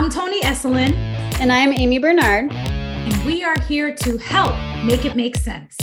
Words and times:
I'm 0.00 0.08
Toni 0.08 0.40
Esselin. 0.40 0.94
And 1.40 1.52
I'm 1.52 1.74
Aimee 1.74 1.98
Bernard. 1.98 2.50
And 2.50 3.26
we 3.26 3.44
are 3.44 3.60
here 3.60 3.94
to 3.96 4.16
help 4.16 4.54
make 4.82 5.04
it 5.04 5.14
make 5.14 5.36
sense. 5.36 5.76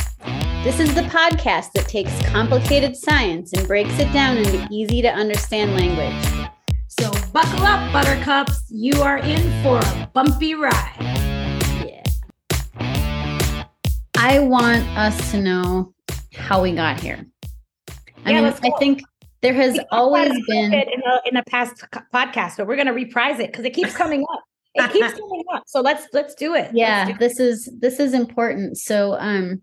This 0.63 0.79
is 0.79 0.95
the 0.95 1.03
podcast 1.03 1.73
that 1.73 1.87
takes 1.87 2.19
complicated 2.25 2.95
science 2.95 3.53
and 3.53 3.67
breaks 3.67 3.99
it 3.99 4.11
down 4.13 4.37
into 4.37 4.67
easy 4.71 5.03
to 5.03 5.07
understand 5.07 5.75
language. 5.75 6.49
So 6.87 7.11
buckle 7.31 7.61
up, 7.61 7.93
buttercups. 7.93 8.65
You 8.71 8.99
are 9.03 9.19
in 9.19 9.61
for 9.61 9.77
a 9.77 10.09
bumpy 10.15 10.55
ride. 10.55 10.95
Yeah. 11.85 12.03
I 14.17 14.39
want 14.39 14.83
us 14.97 15.29
to 15.29 15.39
know 15.39 15.93
how 16.33 16.63
we 16.63 16.71
got 16.71 16.99
here. 16.99 17.23
I 18.25 18.31
yeah, 18.31 18.41
mean, 18.41 18.53
I 18.63 18.71
think 18.79 19.03
there 19.41 19.53
has 19.53 19.79
always 19.91 20.31
been 20.47 20.73
in 20.73 21.01
a, 21.05 21.21
in 21.25 21.37
a 21.37 21.43
past 21.43 21.83
podcast, 22.13 22.57
but 22.57 22.67
we're 22.67 22.75
going 22.75 22.87
to 22.87 22.93
reprise 22.93 23.39
it 23.39 23.51
because 23.51 23.65
it 23.65 23.73
keeps 23.73 23.95
coming 23.95 24.25
up. 24.33 24.43
It 24.73 24.91
keeps 24.91 25.13
coming 25.19 25.43
up. 25.53 25.63
So 25.67 25.81
let's 25.81 26.07
let's 26.13 26.33
do 26.35 26.55
it. 26.55 26.71
Yeah, 26.73 27.05
do 27.05 27.17
this 27.17 27.39
is 27.39 27.69
this 27.79 27.99
is 27.99 28.13
important. 28.13 28.77
So 28.77 29.15
um, 29.19 29.61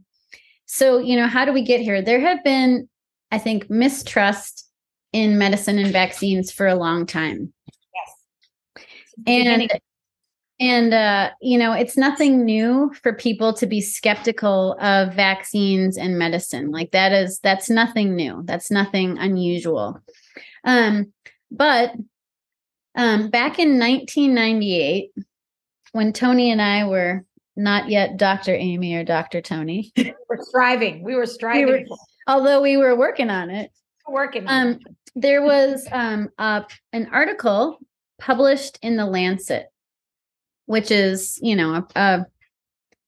so 0.66 0.98
you 0.98 1.16
know, 1.16 1.26
how 1.26 1.44
do 1.44 1.52
we 1.52 1.62
get 1.62 1.80
here? 1.80 2.02
There 2.02 2.20
have 2.20 2.42
been, 2.44 2.88
I 3.30 3.38
think, 3.38 3.68
mistrust 3.68 4.68
in 5.12 5.38
medicine 5.38 5.78
and 5.78 5.92
vaccines 5.92 6.52
for 6.52 6.66
a 6.66 6.74
long 6.74 7.06
time. 7.06 7.52
Yes, 7.94 8.84
and 9.26 9.70
and, 10.60 10.94
uh, 10.94 11.30
you 11.40 11.58
know, 11.58 11.72
it's 11.72 11.96
nothing 11.96 12.44
new 12.44 12.92
for 13.02 13.12
people 13.12 13.52
to 13.54 13.66
be 13.66 13.80
skeptical 13.80 14.76
of 14.80 15.12
vaccines 15.12 15.98
and 15.98 16.18
medicine. 16.18 16.70
Like 16.70 16.92
that 16.92 17.12
is, 17.12 17.40
that's 17.40 17.68
nothing 17.68 18.14
new. 18.14 18.42
That's 18.44 18.70
nothing 18.70 19.18
unusual. 19.18 20.00
Um, 20.62 21.12
but 21.50 21.94
um, 22.94 23.30
back 23.30 23.58
in 23.58 23.80
1998, 23.80 25.10
when 25.92 26.12
Toni 26.12 26.50
and 26.52 26.62
I 26.62 26.86
were 26.86 27.24
not 27.56 27.88
yet 27.88 28.16
Dr. 28.16 28.54
Aimee 28.54 28.96
or 28.96 29.04
Dr. 29.04 29.40
Toni, 29.40 29.92
we 29.96 30.14
were 30.28 30.38
striving. 30.40 31.02
We 31.02 31.16
were 31.16 31.26
striving. 31.26 31.66
We 31.66 31.72
were, 31.72 31.96
although 32.28 32.62
we 32.62 32.76
were 32.76 32.96
working 32.96 33.30
on 33.30 33.50
it. 33.50 33.70
Working. 34.08 34.44
Um, 34.46 34.78
there 35.16 35.42
was 35.42 35.86
um, 35.90 36.28
uh, 36.38 36.62
an 36.92 37.08
article 37.12 37.78
published 38.18 38.78
in 38.82 38.96
the 38.96 39.06
Lancet 39.06 39.66
which 40.66 40.90
is, 40.90 41.38
you 41.42 41.56
know, 41.56 41.74
a, 41.74 41.86
a 41.96 42.26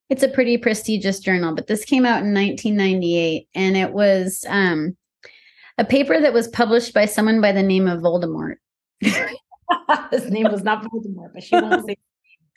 it's 0.08 0.22
a 0.22 0.28
pretty 0.28 0.56
prestigious 0.56 1.18
journal, 1.18 1.54
but 1.54 1.66
this 1.66 1.84
came 1.84 2.06
out 2.06 2.22
in 2.22 2.32
1998 2.32 3.48
and 3.54 3.76
it 3.76 3.92
was 3.92 4.44
um, 4.48 4.96
a 5.78 5.84
paper 5.84 6.20
that 6.20 6.32
was 6.32 6.48
published 6.48 6.94
by 6.94 7.06
someone 7.06 7.40
by 7.40 7.52
the 7.52 7.62
name 7.62 7.88
of 7.88 8.02
Voldemort. 8.02 8.56
his 9.00 10.30
name 10.30 10.50
was 10.50 10.62
not 10.62 10.84
Voldemort, 10.84 11.32
but 11.34 11.42
she 11.42 11.56
won't 11.56 11.86
say. 11.86 11.96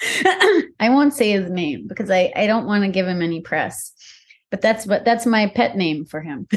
I 0.79 0.89
won't 0.89 1.13
say 1.13 1.31
his 1.31 1.49
name 1.49 1.87
because 1.87 2.09
I, 2.09 2.31
I 2.35 2.47
don't 2.47 2.65
want 2.65 2.83
to 2.83 2.89
give 2.89 3.07
him 3.07 3.21
any 3.21 3.41
press. 3.41 3.93
But 4.51 4.61
that's 4.61 4.85
what 4.85 5.05
that's 5.05 5.25
my 5.25 5.47
pet 5.47 5.75
name 5.75 6.05
for 6.05 6.21
him. 6.21 6.47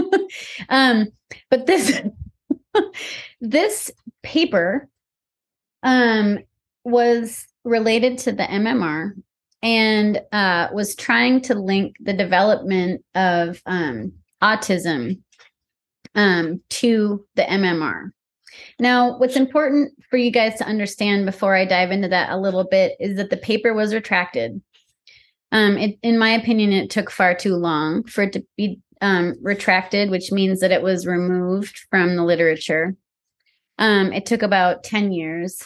um, 0.68 1.08
but 1.50 1.66
this 1.66 2.00
this 3.40 3.90
paper 4.22 4.88
um 5.82 6.38
was 6.84 7.46
related 7.66 8.16
to 8.16 8.32
the 8.32 8.44
MMR 8.44 9.12
and 9.62 10.22
uh, 10.32 10.68
was 10.72 10.94
trying 10.94 11.40
to 11.42 11.54
link 11.54 11.96
the 12.00 12.12
development 12.12 13.04
of 13.14 13.60
um, 13.66 14.12
autism 14.42 15.20
um, 16.14 16.62
to 16.70 17.26
the 17.34 17.42
MMR. 17.42 18.10
Now, 18.78 19.18
what's 19.18 19.36
important 19.36 19.92
for 20.08 20.16
you 20.16 20.30
guys 20.30 20.56
to 20.58 20.66
understand 20.66 21.26
before 21.26 21.54
I 21.54 21.64
dive 21.64 21.90
into 21.90 22.08
that 22.08 22.30
a 22.30 22.38
little 22.38 22.64
bit 22.64 22.96
is 23.00 23.16
that 23.16 23.30
the 23.30 23.36
paper 23.36 23.74
was 23.74 23.92
retracted. 23.92 24.62
Um, 25.52 25.76
it, 25.76 25.98
in 26.02 26.18
my 26.18 26.30
opinion, 26.30 26.72
it 26.72 26.88
took 26.88 27.10
far 27.10 27.34
too 27.34 27.56
long 27.56 28.04
for 28.04 28.22
it 28.22 28.32
to 28.34 28.46
be 28.56 28.80
um, 29.00 29.34
retracted, 29.42 30.10
which 30.10 30.32
means 30.32 30.60
that 30.60 30.72
it 30.72 30.82
was 30.82 31.06
removed 31.06 31.80
from 31.90 32.16
the 32.16 32.24
literature. 32.24 32.96
Um, 33.78 34.12
it 34.12 34.24
took 34.24 34.42
about 34.42 34.84
10 34.84 35.12
years 35.12 35.60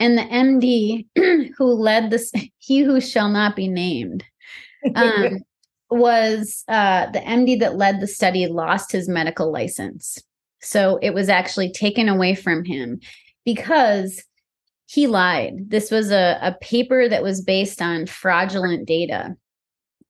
and 0.00 0.16
the 0.16 0.22
MD 0.22 1.50
who 1.56 1.64
led 1.64 2.10
this, 2.10 2.32
he 2.58 2.80
who 2.80 3.00
shall 3.00 3.28
not 3.28 3.56
be 3.56 3.68
named, 3.68 4.24
um, 4.94 5.38
was 5.90 6.64
uh, 6.68 7.10
the 7.10 7.20
MD 7.20 7.58
that 7.60 7.76
led 7.76 8.00
the 8.00 8.06
study 8.06 8.46
lost 8.46 8.92
his 8.92 9.08
medical 9.08 9.50
license. 9.50 10.18
So 10.60 10.98
it 11.02 11.14
was 11.14 11.28
actually 11.28 11.72
taken 11.72 12.08
away 12.08 12.34
from 12.34 12.64
him 12.64 13.00
because 13.44 14.22
he 14.86 15.06
lied. 15.06 15.70
This 15.70 15.90
was 15.90 16.10
a, 16.10 16.38
a 16.42 16.56
paper 16.60 17.08
that 17.08 17.22
was 17.22 17.42
based 17.42 17.80
on 17.80 18.06
fraudulent 18.06 18.86
data. 18.86 19.36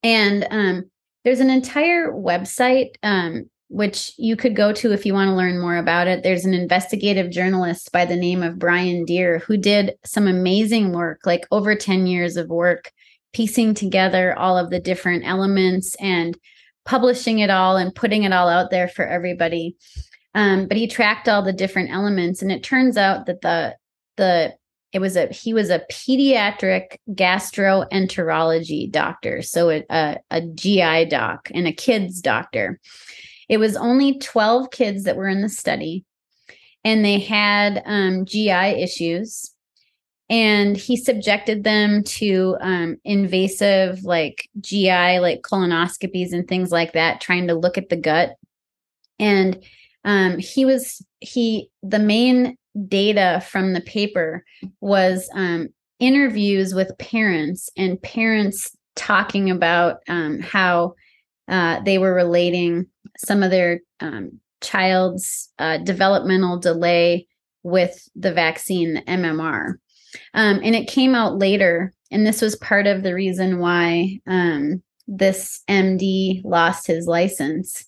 And 0.03 0.47
um, 0.51 0.91
there's 1.25 1.41
an 1.41 1.51
entire 1.51 2.13
website 2.13 2.91
um, 3.03 3.51
which 3.69 4.13
you 4.17 4.35
could 4.35 4.57
go 4.57 4.73
to 4.73 4.93
if 4.93 5.05
you 5.05 5.13
want 5.13 5.29
to 5.29 5.37
learn 5.37 5.61
more 5.61 5.77
about 5.77 6.07
it. 6.07 6.23
There's 6.23 6.47
an 6.47 6.55
investigative 6.55 7.31
journalist 7.31 7.93
by 7.93 8.07
the 8.07 8.17
name 8.17 8.43
of 8.43 8.59
Brian 8.59 9.05
Deer 9.05 9.41
who 9.41 9.57
did 9.57 9.95
some 10.05 10.27
amazing 10.27 10.93
work, 10.93 11.21
like 11.25 11.47
over 11.51 11.75
10 11.75 12.07
years 12.07 12.37
of 12.37 12.49
work, 12.49 12.91
piecing 13.35 13.75
together 13.75 14.37
all 14.39 14.57
of 14.57 14.71
the 14.71 14.81
different 14.81 15.25
elements 15.27 15.95
and 15.97 16.39
publishing 16.87 17.41
it 17.41 17.51
all 17.51 17.77
and 17.77 17.95
putting 17.95 18.23
it 18.23 18.33
all 18.33 18.49
out 18.49 18.71
there 18.71 18.89
for 18.89 19.07
everybody. 19.07 19.77
Um, 20.35 20.67
but 20.67 20.79
he 20.79 20.87
tracked 20.87 21.29
all 21.29 21.43
the 21.43 21.53
different 21.53 21.91
elements, 21.91 22.41
and 22.41 22.51
it 22.51 22.63
turns 22.63 22.97
out 22.97 23.27
that 23.27 23.43
the 23.43 23.77
the 24.17 24.55
it 24.93 25.01
was 25.01 25.17
a 25.17 25.27
he 25.27 25.53
was 25.53 25.69
a 25.69 25.85
pediatric 25.91 26.97
gastroenterology 27.11 28.91
doctor, 28.91 29.43
so 29.43 29.71
a, 29.71 29.85
a, 29.91 30.19
a 30.31 30.41
GI 30.41 31.07
doc 31.07 31.51
and 31.53 31.67
a 31.67 31.73
kids 31.73 32.21
doctor 32.21 32.79
it 33.49 33.59
was 33.59 33.77
only 33.77 34.19
12 34.19 34.71
kids 34.71 35.05
that 35.05 35.17
were 35.17 35.29
in 35.29 35.43
the 35.43 35.49
study, 35.49 36.05
and 36.85 37.05
they 37.05 37.19
had 37.19 37.83
um, 37.87 38.25
GI 38.25 38.51
issues. 38.51 39.53
And 40.31 40.77
he 40.77 40.99
subjected 40.99 41.65
them 41.65 42.05
to 42.05 42.59
um, 42.61 42.99
invasive, 43.03 44.05
like 44.05 44.47
GI, 44.61 45.21
like 45.21 45.41
colonoscopies 45.41 46.35
and 46.35 46.47
things 46.47 46.71
like 46.71 46.93
that, 46.93 47.23
trying 47.23 47.47
to 47.47 47.55
look 47.55 47.79
at 47.79 47.89
the 47.89 47.97
gut. 47.97 48.37
And 49.19 49.65
um, 50.05 50.39
he 50.39 50.67
was, 50.67 51.03
he, 51.21 51.71
the 51.83 51.99
main 51.99 52.59
data 52.87 53.43
from 53.49 53.73
the 53.73 53.81
paper 53.81 54.45
was 54.83 55.31
um, 55.33 55.71
interviews 55.99 56.75
with 56.75 56.97
parents 56.99 57.71
and 57.77 58.01
parents 58.03 58.77
talking 58.95 59.51
about 59.51 60.01
um, 60.09 60.41
how 60.41 60.95
uh, 61.49 61.81
they 61.81 61.99
were 61.99 62.15
relating 62.15 62.87
some 63.17 63.43
of 63.43 63.51
their 63.51 63.81
um, 64.01 64.39
child's 64.63 65.51
uh, 65.59 65.79
developmental 65.79 66.59
delay 66.59 67.27
with 67.63 68.09
the 68.15 68.33
vaccine, 68.33 68.95
the 68.95 69.03
MMR. 69.03 69.75
Um, 70.35 70.61
and 70.63 70.75
it 70.75 70.89
came 70.89 71.15
out 71.15 71.39
later. 71.39 71.93
And 72.11 72.27
this 72.27 72.41
was 72.41 72.57
part 72.57 72.87
of 72.87 73.03
the 73.03 73.15
reason 73.15 73.59
why 73.59 74.21
um, 74.27 74.83
this 75.07 75.63
MD 75.69 76.43
lost 76.45 76.87
his 76.87 77.07
license 77.07 77.85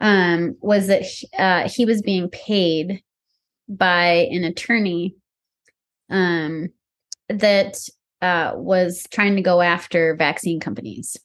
um, 0.00 0.56
was 0.60 0.88
that 0.88 1.02
he, 1.02 1.28
uh, 1.38 1.68
he 1.68 1.84
was 1.84 2.02
being 2.02 2.28
paid 2.30 3.02
by 3.68 4.28
an 4.30 4.44
attorney 4.44 5.14
um, 6.10 6.68
that 7.28 7.76
uh, 8.20 8.52
was 8.54 9.04
trying 9.10 9.36
to 9.36 9.42
go 9.42 9.60
after 9.60 10.16
vaccine 10.16 10.60
companies 10.60 11.16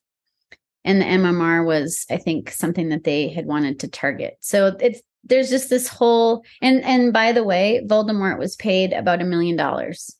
and 0.85 1.01
the 1.01 1.06
MMR 1.06 1.66
was, 1.66 2.06
I 2.09 2.17
think, 2.17 2.51
something 2.51 2.90
that 2.90 3.03
they 3.03 3.29
had 3.29 3.45
wanted 3.45 3.79
to 3.79 3.88
target. 3.88 4.38
So 4.40 4.78
it's 4.79 5.01
there's 5.23 5.50
just 5.50 5.69
this 5.69 5.88
whole 5.88 6.44
and 6.61 6.84
and 6.84 7.11
by 7.11 7.31
the 7.31 7.43
way, 7.43 7.85
Voldemort 7.85 8.40
was 8.40 8.55
paid 8.55 8.93
about 8.93 9.22
a 9.22 9.26
million 9.26 9.55
dollars 9.55 10.16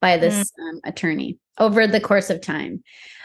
by 0.00 0.16
this 0.16 0.52
mm. 0.58 0.68
um, 0.68 0.80
attorney 0.84 1.38
over 1.58 1.86
the 1.86 2.00
course 2.00 2.30
of 2.30 2.40
time. 2.40 2.82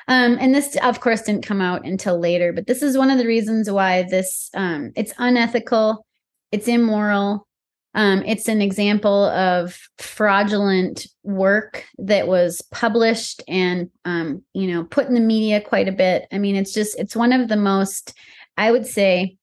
Um, 0.07 0.38
and 0.39 0.53
this, 0.53 0.75
of 0.83 1.00
course, 1.00 1.21
didn't 1.21 1.45
come 1.45 1.62
out 1.62 1.86
until 1.86 2.19
later. 2.19 2.51
But 2.51 2.68
this 2.68 2.81
is 2.81 2.97
one 2.97 3.09
of 3.09 3.18
the 3.18 3.27
reasons 3.27 3.69
why 3.69 4.04
this 4.04 4.50
um, 4.54 4.92
it's 4.95 5.13
unethical, 5.18 6.06
it's 6.51 6.68
immoral, 6.68 7.47
um, 7.94 8.24
it's 8.26 8.48
an 8.48 8.62
example 8.62 9.26
of 9.26 9.78
fraudulent 9.98 11.08
work 11.24 11.86
that 11.98 12.28
was 12.28 12.62
published 12.72 13.44
and, 13.48 13.90
um, 14.06 14.44
you 14.54 14.68
know, 14.68 14.84
put 14.86 15.08
in 15.08 15.14
the 15.14 15.20
media 15.20 15.60
quite 15.60 15.88
a 15.88 15.94
bit. 15.94 16.26
I 16.32 16.38
mean, 16.38 16.56
it's 16.56 16.74
just, 16.74 16.98
it's 16.98 17.16
one 17.16 17.34
of 17.34 17.50
the 17.50 17.58
most, 17.58 18.14
I 18.56 18.72
would 18.72 18.86
say, 18.86 19.38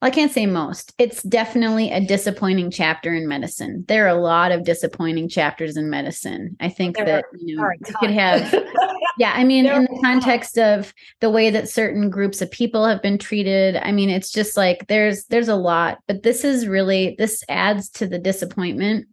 I 0.00 0.10
can't 0.10 0.30
say 0.30 0.46
most. 0.46 0.94
It's 0.98 1.24
definitely 1.24 1.90
a 1.90 2.00
disappointing 2.00 2.70
chapter 2.70 3.12
in 3.12 3.26
medicine. 3.26 3.84
There 3.88 4.04
are 4.04 4.16
a 4.16 4.20
lot 4.20 4.52
of 4.52 4.64
disappointing 4.64 5.28
chapters 5.28 5.76
in 5.76 5.90
medicine. 5.90 6.56
I 6.60 6.68
think 6.68 6.96
there 6.96 7.04
that 7.06 7.24
you 7.40 7.56
know 7.56 7.68
you 7.70 7.94
could 7.98 8.10
have 8.10 8.54
yeah, 9.18 9.32
I 9.34 9.42
mean 9.42 9.66
in 9.66 9.82
the 9.82 10.00
context 10.04 10.56
of 10.56 10.94
the 11.20 11.30
way 11.30 11.50
that 11.50 11.68
certain 11.68 12.10
groups 12.10 12.40
of 12.40 12.50
people 12.50 12.86
have 12.86 13.02
been 13.02 13.18
treated, 13.18 13.76
I 13.76 13.90
mean 13.90 14.08
it's 14.08 14.30
just 14.30 14.56
like 14.56 14.86
there's 14.86 15.24
there's 15.24 15.48
a 15.48 15.56
lot, 15.56 15.98
but 16.06 16.22
this 16.22 16.44
is 16.44 16.68
really 16.68 17.16
this 17.18 17.42
adds 17.48 17.90
to 17.90 18.06
the 18.06 18.20
disappointment. 18.20 19.08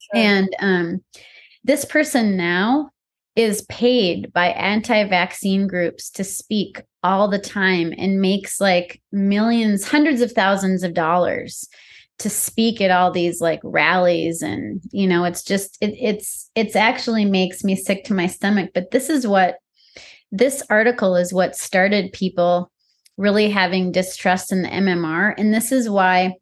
Sure. 0.00 0.20
And 0.20 0.48
um 0.58 1.04
this 1.62 1.84
person 1.84 2.36
now 2.36 2.90
is 3.36 3.62
paid 3.62 4.32
by 4.32 4.46
anti-vaccine 4.46 5.66
groups 5.66 6.10
to 6.10 6.22
speak 6.22 6.80
all 7.02 7.28
the 7.28 7.38
time 7.38 7.92
and 7.98 8.20
makes 8.20 8.60
like 8.60 9.02
millions 9.12 9.88
hundreds 9.88 10.20
of 10.20 10.32
thousands 10.32 10.82
of 10.82 10.94
dollars 10.94 11.68
to 12.18 12.30
speak 12.30 12.80
at 12.80 12.92
all 12.92 13.10
these 13.10 13.40
like 13.40 13.60
rallies. 13.64 14.40
And 14.40 14.80
you 14.92 15.06
know 15.06 15.24
it's 15.24 15.42
just 15.42 15.76
it, 15.80 15.94
it's 16.00 16.50
it's 16.54 16.76
actually 16.76 17.24
makes 17.24 17.64
me 17.64 17.74
sick 17.74 18.04
to 18.04 18.14
my 18.14 18.26
stomach. 18.26 18.70
But 18.72 18.92
this 18.92 19.10
is 19.10 19.26
what 19.26 19.58
this 20.30 20.62
article 20.70 21.16
is 21.16 21.32
what 21.32 21.56
started 21.56 22.12
people 22.12 22.70
really 23.16 23.50
having 23.50 23.92
distrust 23.92 24.50
in 24.50 24.62
the 24.62 24.68
MMR 24.68 25.34
and 25.38 25.54
this 25.54 25.70
is 25.70 25.88
why 25.88 26.34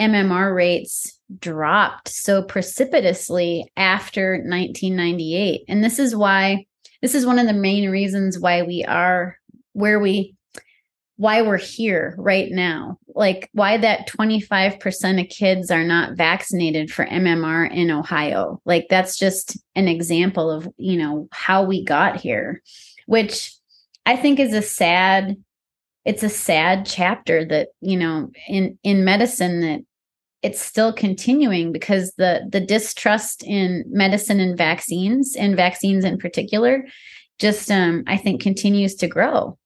MMR 0.00 0.52
rates 0.52 1.17
dropped 1.38 2.08
so 2.08 2.42
precipitously 2.42 3.70
after 3.76 4.32
1998 4.32 5.62
and 5.68 5.84
this 5.84 5.98
is 5.98 6.16
why 6.16 6.64
this 7.02 7.14
is 7.14 7.26
one 7.26 7.38
of 7.38 7.46
the 7.46 7.52
main 7.52 7.90
reasons 7.90 8.38
why 8.38 8.62
we 8.62 8.84
are 8.84 9.36
where 9.72 10.00
we 10.00 10.34
why 11.16 11.42
we're 11.42 11.56
here 11.56 12.14
right 12.16 12.48
now. 12.52 12.96
Like 13.08 13.50
why 13.52 13.76
that 13.78 14.08
25% 14.08 15.20
of 15.20 15.28
kids 15.28 15.68
are 15.68 15.82
not 15.82 16.16
vaccinated 16.16 16.92
for 16.92 17.04
MMR 17.04 17.68
in 17.74 17.90
Ohio. 17.90 18.62
Like 18.64 18.86
that's 18.88 19.18
just 19.18 19.58
an 19.74 19.88
example 19.88 20.48
of 20.48 20.68
you 20.76 20.96
know 20.96 21.28
how 21.32 21.64
we 21.64 21.84
got 21.84 22.20
here 22.20 22.62
which 23.08 23.54
i 24.06 24.14
think 24.14 24.38
is 24.38 24.52
a 24.52 24.62
sad 24.62 25.34
it's 26.04 26.22
a 26.22 26.28
sad 26.28 26.86
chapter 26.86 27.44
that 27.44 27.68
you 27.80 27.96
know 27.96 28.30
in 28.46 28.78
in 28.84 29.04
medicine 29.04 29.60
that 29.60 29.80
it's 30.42 30.60
still 30.60 30.92
continuing 30.92 31.72
because 31.72 32.12
the 32.16 32.46
the 32.48 32.60
distrust 32.60 33.42
in 33.44 33.84
medicine 33.88 34.40
and 34.40 34.56
vaccines 34.56 35.34
and 35.36 35.56
vaccines 35.56 36.04
in 36.04 36.18
particular 36.18 36.86
just 37.38 37.70
um 37.70 38.04
i 38.06 38.16
think 38.16 38.40
continues 38.40 38.94
to 38.94 39.08
grow 39.08 39.58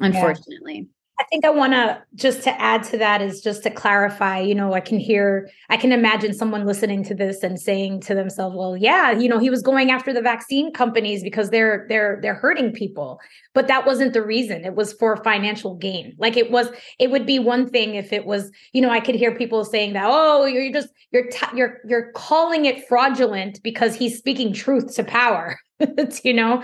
unfortunately 0.00 0.86
think 1.30 1.44
I 1.44 1.50
want 1.50 1.72
to 1.72 2.02
just 2.14 2.42
to 2.44 2.60
add 2.60 2.82
to 2.84 2.98
that 2.98 3.22
is 3.22 3.40
just 3.40 3.62
to 3.62 3.70
clarify, 3.70 4.40
you 4.40 4.54
know, 4.54 4.72
I 4.72 4.80
can 4.80 4.98
hear, 4.98 5.48
I 5.68 5.76
can 5.76 5.92
imagine 5.92 6.34
someone 6.34 6.66
listening 6.66 7.04
to 7.04 7.14
this 7.14 7.42
and 7.42 7.58
saying 7.60 8.00
to 8.02 8.14
themselves, 8.14 8.56
well, 8.56 8.76
yeah, 8.76 9.12
you 9.12 9.28
know, 9.28 9.38
he 9.38 9.50
was 9.50 9.62
going 9.62 9.90
after 9.90 10.12
the 10.12 10.20
vaccine 10.22 10.72
companies 10.72 11.22
because 11.22 11.50
they're 11.50 11.86
they're 11.88 12.18
they're 12.22 12.34
hurting 12.34 12.72
people. 12.72 13.20
But 13.54 13.68
that 13.68 13.86
wasn't 13.86 14.12
the 14.12 14.22
reason. 14.24 14.64
It 14.64 14.74
was 14.74 14.92
for 14.94 15.16
financial 15.24 15.74
gain. 15.76 16.14
Like 16.18 16.36
it 16.36 16.50
was 16.50 16.68
it 16.98 17.10
would 17.10 17.26
be 17.26 17.38
one 17.38 17.68
thing 17.68 17.94
if 17.94 18.12
it 18.12 18.26
was, 18.26 18.50
you 18.72 18.80
know, 18.80 18.90
I 18.90 19.00
could 19.00 19.14
hear 19.14 19.34
people 19.34 19.64
saying 19.64 19.92
that, 19.94 20.06
"Oh, 20.06 20.46
you're 20.46 20.72
just 20.72 20.88
you're 21.12 21.28
t- 21.28 21.56
you're 21.56 21.78
you're 21.86 22.12
calling 22.12 22.64
it 22.64 22.86
fraudulent 22.88 23.60
because 23.62 23.94
he's 23.94 24.18
speaking 24.18 24.52
truth 24.52 24.94
to 24.96 25.04
power." 25.04 25.58
you 26.24 26.32
know 26.34 26.60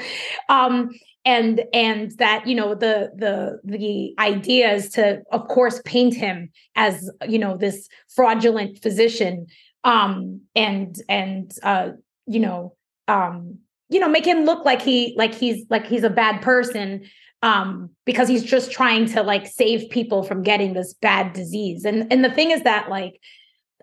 um 0.48 0.90
and 1.24 1.62
and 1.72 2.12
that 2.18 2.46
you 2.46 2.54
know 2.54 2.74
the 2.74 3.10
the 3.16 3.60
the 3.64 4.14
idea 4.18 4.72
is 4.72 4.90
to 4.90 5.22
of 5.32 5.48
course 5.48 5.80
paint 5.84 6.14
him 6.14 6.50
as 6.76 7.10
you 7.28 7.38
know 7.38 7.56
this 7.56 7.88
fraudulent 8.14 8.80
physician 8.82 9.46
um 9.84 10.40
and 10.54 10.96
and 11.08 11.52
uh 11.62 11.90
you 12.26 12.40
know 12.40 12.74
um 13.08 13.58
you 13.88 14.00
know 14.00 14.08
make 14.08 14.26
him 14.26 14.44
look 14.44 14.64
like 14.64 14.82
he 14.82 15.14
like 15.16 15.34
he's 15.34 15.64
like 15.70 15.86
he's 15.86 16.04
a 16.04 16.10
bad 16.10 16.42
person 16.42 17.04
um 17.42 17.90
because 18.06 18.26
he's 18.26 18.42
just 18.42 18.72
trying 18.72 19.06
to 19.06 19.22
like 19.22 19.46
save 19.46 19.90
people 19.90 20.22
from 20.22 20.42
getting 20.42 20.72
this 20.72 20.94
bad 20.94 21.32
disease. 21.32 21.84
And 21.84 22.10
and 22.12 22.24
the 22.24 22.30
thing 22.30 22.50
is 22.50 22.62
that 22.62 22.88
like 22.88 23.20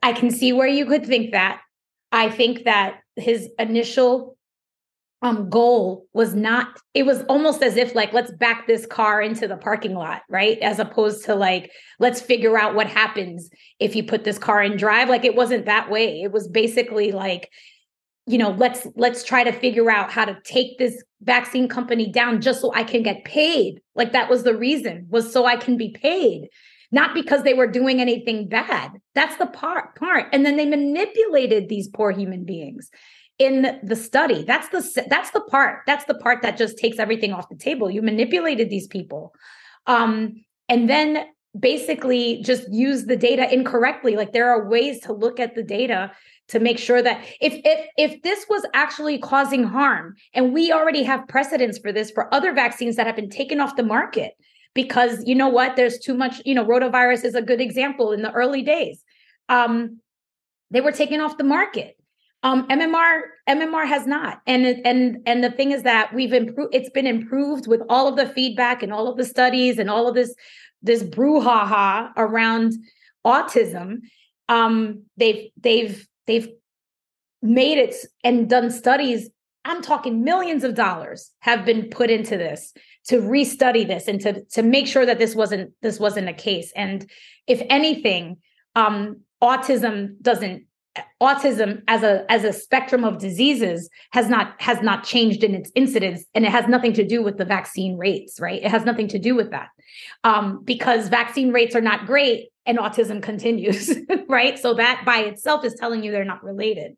i 0.04 0.14
can 0.14 0.32
see 0.32 0.52
where 0.52 0.68
you 0.68 0.86
could 0.86 1.06
think 1.06 1.32
that. 1.32 1.62
I 2.12 2.30
think 2.30 2.66
that 2.66 3.00
his 3.16 3.48
initial 3.58 4.36
um 5.24 5.50
goal 5.50 6.08
was 6.14 6.34
not 6.34 6.80
it 6.94 7.04
was 7.04 7.22
almost 7.30 7.62
as 7.62 7.78
if 7.78 7.94
like 7.94 8.12
let's 8.12 8.32
back 8.32 8.66
this 8.66 8.86
car 8.88 9.22
into 9.22 9.48
the 9.48 9.58
parking 9.58 9.94
lot 9.94 10.22
right? 10.30 10.58
As 10.60 10.80
opposed 10.80 11.26
to 11.26 11.36
like 11.36 11.72
let's 12.00 12.22
figure 12.22 12.58
out 12.58 12.76
what 12.76 12.88
happens 12.88 13.50
if 13.80 13.96
you 13.96 14.04
put 14.04 14.24
this 14.24 14.40
car 14.40 14.64
in 14.64 14.78
drive. 14.78 15.10
Like 15.10 15.24
it 15.24 15.36
wasn't 15.36 15.66
that 15.66 15.90
way. 15.90 16.22
It 16.22 16.32
was 16.32 16.48
basically 16.48 17.12
like 17.12 17.50
you 18.26 18.38
know 18.38 18.52
let's 18.52 18.88
let's 18.96 19.24
try 19.24 19.44
to 19.44 19.52
figure 19.52 19.92
out 19.92 20.12
how 20.12 20.26
to 20.26 20.38
take 20.44 20.78
this 20.78 21.04
vaccine 21.22 21.68
company 21.68 22.12
down 22.12 22.42
just 22.42 22.62
so 22.62 22.74
i 22.74 22.84
can 22.84 23.04
get 23.04 23.24
paid. 23.24 23.80
Like 23.94 24.14
that 24.14 24.30
was 24.30 24.44
the 24.44 24.58
reason 24.58 25.06
was 25.10 25.32
so 25.32 25.46
i 25.46 25.56
can 25.56 25.78
be 25.78 25.90
paid 25.90 26.50
not 26.94 27.14
because 27.14 27.44
they 27.44 27.54
were 27.54 27.68
doing 27.68 28.02
anything 28.02 28.50
bad. 28.50 28.92
That's 29.16 29.38
the 29.38 29.46
part 29.46 29.96
part. 29.96 30.28
And 30.34 30.46
then 30.46 30.58
they 30.58 30.66
manipulated 30.66 31.70
these 31.70 31.88
poor 31.88 32.12
human 32.12 32.44
beings 32.44 32.92
in 33.42 33.80
the 33.82 33.96
study. 33.96 34.44
That's 34.44 34.70
the 34.70 35.04
that's 35.10 35.32
the 35.32 35.42
part 35.42 35.80
that's 35.88 36.06
the 36.06 36.14
part 36.14 36.44
that 36.44 36.58
just 36.58 36.78
takes 36.78 37.00
everything 37.00 37.34
off 37.34 37.50
the 37.50 37.56
table. 37.56 37.90
You 37.90 38.04
manipulated 38.04 38.70
these 38.70 38.86
people. 38.86 39.34
Um 39.88 40.44
and 40.70 40.88
then 40.88 41.26
basically 41.60 42.44
just 42.44 42.72
use 42.72 43.06
the 43.06 43.18
data 43.18 43.52
incorrectly. 43.52 44.16
Like 44.16 44.32
there 44.32 44.52
are 44.52 44.70
ways 44.70 45.00
to 45.02 45.14
look 45.14 45.40
at 45.40 45.56
the 45.56 45.64
data 45.64 46.12
to 46.50 46.60
make 46.60 46.78
sure 46.78 47.02
that 47.02 47.26
if 47.42 47.60
if 47.66 47.88
if 47.98 48.22
this 48.22 48.46
was 48.48 48.64
actually 48.76 49.18
causing 49.18 49.64
harm 49.64 50.14
and 50.36 50.54
we 50.54 50.72
already 50.72 51.02
have 51.02 51.28
precedents 51.28 51.80
for 51.80 51.92
this 51.92 52.12
for 52.12 52.32
other 52.32 52.54
vaccines 52.54 52.96
that 52.96 53.08
have 53.08 53.16
been 53.16 53.30
taken 53.30 53.60
off 53.60 53.76
the 53.76 53.82
market 53.98 54.34
because 54.76 55.24
you 55.26 55.34
know 55.34 55.50
what? 55.50 55.76
There's 55.76 55.98
too 55.98 56.14
much 56.14 56.44
you 56.46 56.54
know 56.54 56.64
rotavirus 56.64 57.26
is 57.26 57.34
a 57.34 57.42
good 57.42 57.60
example 57.60 58.12
in 58.12 58.22
the 58.22 58.32
early 58.34 58.62
days. 58.62 59.04
Um 59.50 60.00
they 60.70 60.82
were 60.82 60.92
taken 60.92 61.20
off 61.22 61.40
the 61.40 61.44
market 61.44 61.98
um, 62.44 62.68
MMR 62.70 63.22
MMR 63.48 63.86
has 63.86 64.08
not, 64.08 64.42
and 64.48 64.66
and 64.66 65.18
and 65.26 65.44
the 65.44 65.52
thing 65.52 65.72
is 65.72 65.84
that 65.84 66.14
we've 66.14 66.34
improved. 66.34 66.74
It's 66.74 66.90
been 66.90 67.08
improved 67.08 67.68
with 67.68 67.82
all 67.88 68.08
of 68.08 68.16
the 68.16 68.28
feedback 68.28 68.82
and 68.82 68.92
all 68.92 69.08
of 69.08 69.18
the 69.18 69.26
studies 69.26 69.78
and 69.78 69.90
all 69.90 70.08
of 70.08 70.16
this 70.16 70.34
this 70.82 71.04
brouhaha 71.04 72.12
around 72.18 72.74
autism. 73.26 74.00
Um, 74.50 75.04
they've 75.18 75.52
they've 75.60 76.08
they've 76.26 76.50
made 77.44 77.78
it 77.78 77.96
and 78.24 78.50
done 78.50 78.72
studies. 78.72 79.30
I'm 79.64 79.84
talking 79.84 80.24
millions 80.24 80.64
of 80.64 80.74
dollars 80.74 81.30
have 81.42 81.64
been 81.64 81.90
put 81.90 82.10
into 82.10 82.38
this 82.38 82.74
to 83.06 83.22
restudy 83.22 83.86
this 83.86 84.08
and 84.08 84.20
to 84.22 84.44
to 84.46 84.64
make 84.64 84.88
sure 84.88 85.06
that 85.06 85.20
this 85.20 85.36
wasn't 85.36 85.74
this 85.84 86.00
wasn't 86.00 86.30
a 86.30 86.34
case. 86.34 86.72
And 86.76 87.08
if 87.46 87.62
anything, 87.70 88.38
um, 88.76 89.22
autism 89.44 90.20
doesn't 90.24 90.66
autism 91.22 91.82
as 91.88 92.04
a 92.04 92.30
as 92.30 92.44
a 92.44 92.52
spectrum 92.52 93.06
of 93.06 93.18
diseases 93.18 93.90
has 94.12 94.28
not 94.28 94.60
has 94.62 94.82
not 94.82 95.04
changed 95.06 95.44
in 95.44 95.56
its 95.56 95.72
incidence 95.74 96.26
and 96.36 96.46
it 96.46 96.52
has 96.52 96.68
nothing 96.68 96.92
to 96.92 97.08
do 97.08 97.24
with 97.24 97.38
the 97.38 97.46
vaccine 97.46 97.98
rates 97.98 98.40
right? 98.40 98.62
It 98.62 98.70
has 98.70 98.84
nothing 98.84 99.08
to 99.10 99.20
do 99.20 99.36
with 99.36 99.52
that. 99.52 99.70
Um, 100.24 100.62
because 100.64 101.08
vaccine 101.08 101.52
rates 101.54 101.76
are 101.76 101.82
not 101.82 102.06
great 102.06 102.50
and 102.66 102.78
autism 102.78 103.22
continues 103.32 103.96
right? 104.28 104.60
So 104.60 104.74
that 104.74 105.04
by 105.06 105.20
itself 105.20 105.64
is 105.64 105.76
telling 105.76 106.04
you 106.04 106.12
they're 106.12 106.26
not 106.26 106.44
related 106.44 106.98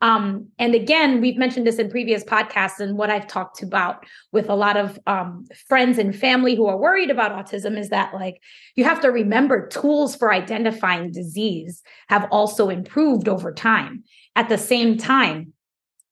um, 0.00 0.48
and 0.58 0.74
again, 0.74 1.20
we've 1.20 1.36
mentioned 1.36 1.66
this 1.66 1.78
in 1.78 1.90
previous 1.90 2.24
podcasts, 2.24 2.80
and 2.80 2.96
what 2.98 3.10
I've 3.10 3.26
talked 3.26 3.62
about 3.62 4.04
with 4.32 4.48
a 4.48 4.54
lot 4.54 4.76
of 4.76 4.98
um, 5.06 5.46
friends 5.66 5.98
and 5.98 6.14
family 6.14 6.54
who 6.54 6.66
are 6.66 6.76
worried 6.76 7.10
about 7.10 7.32
autism 7.32 7.78
is 7.78 7.90
that, 7.90 8.14
like, 8.14 8.42
you 8.74 8.84
have 8.84 9.00
to 9.00 9.08
remember 9.08 9.68
tools 9.68 10.16
for 10.16 10.32
identifying 10.32 11.12
disease 11.12 11.82
have 12.08 12.28
also 12.30 12.68
improved 12.68 13.28
over 13.28 13.52
time. 13.52 14.04
At 14.34 14.48
the 14.48 14.58
same 14.58 14.98
time, 14.98 15.52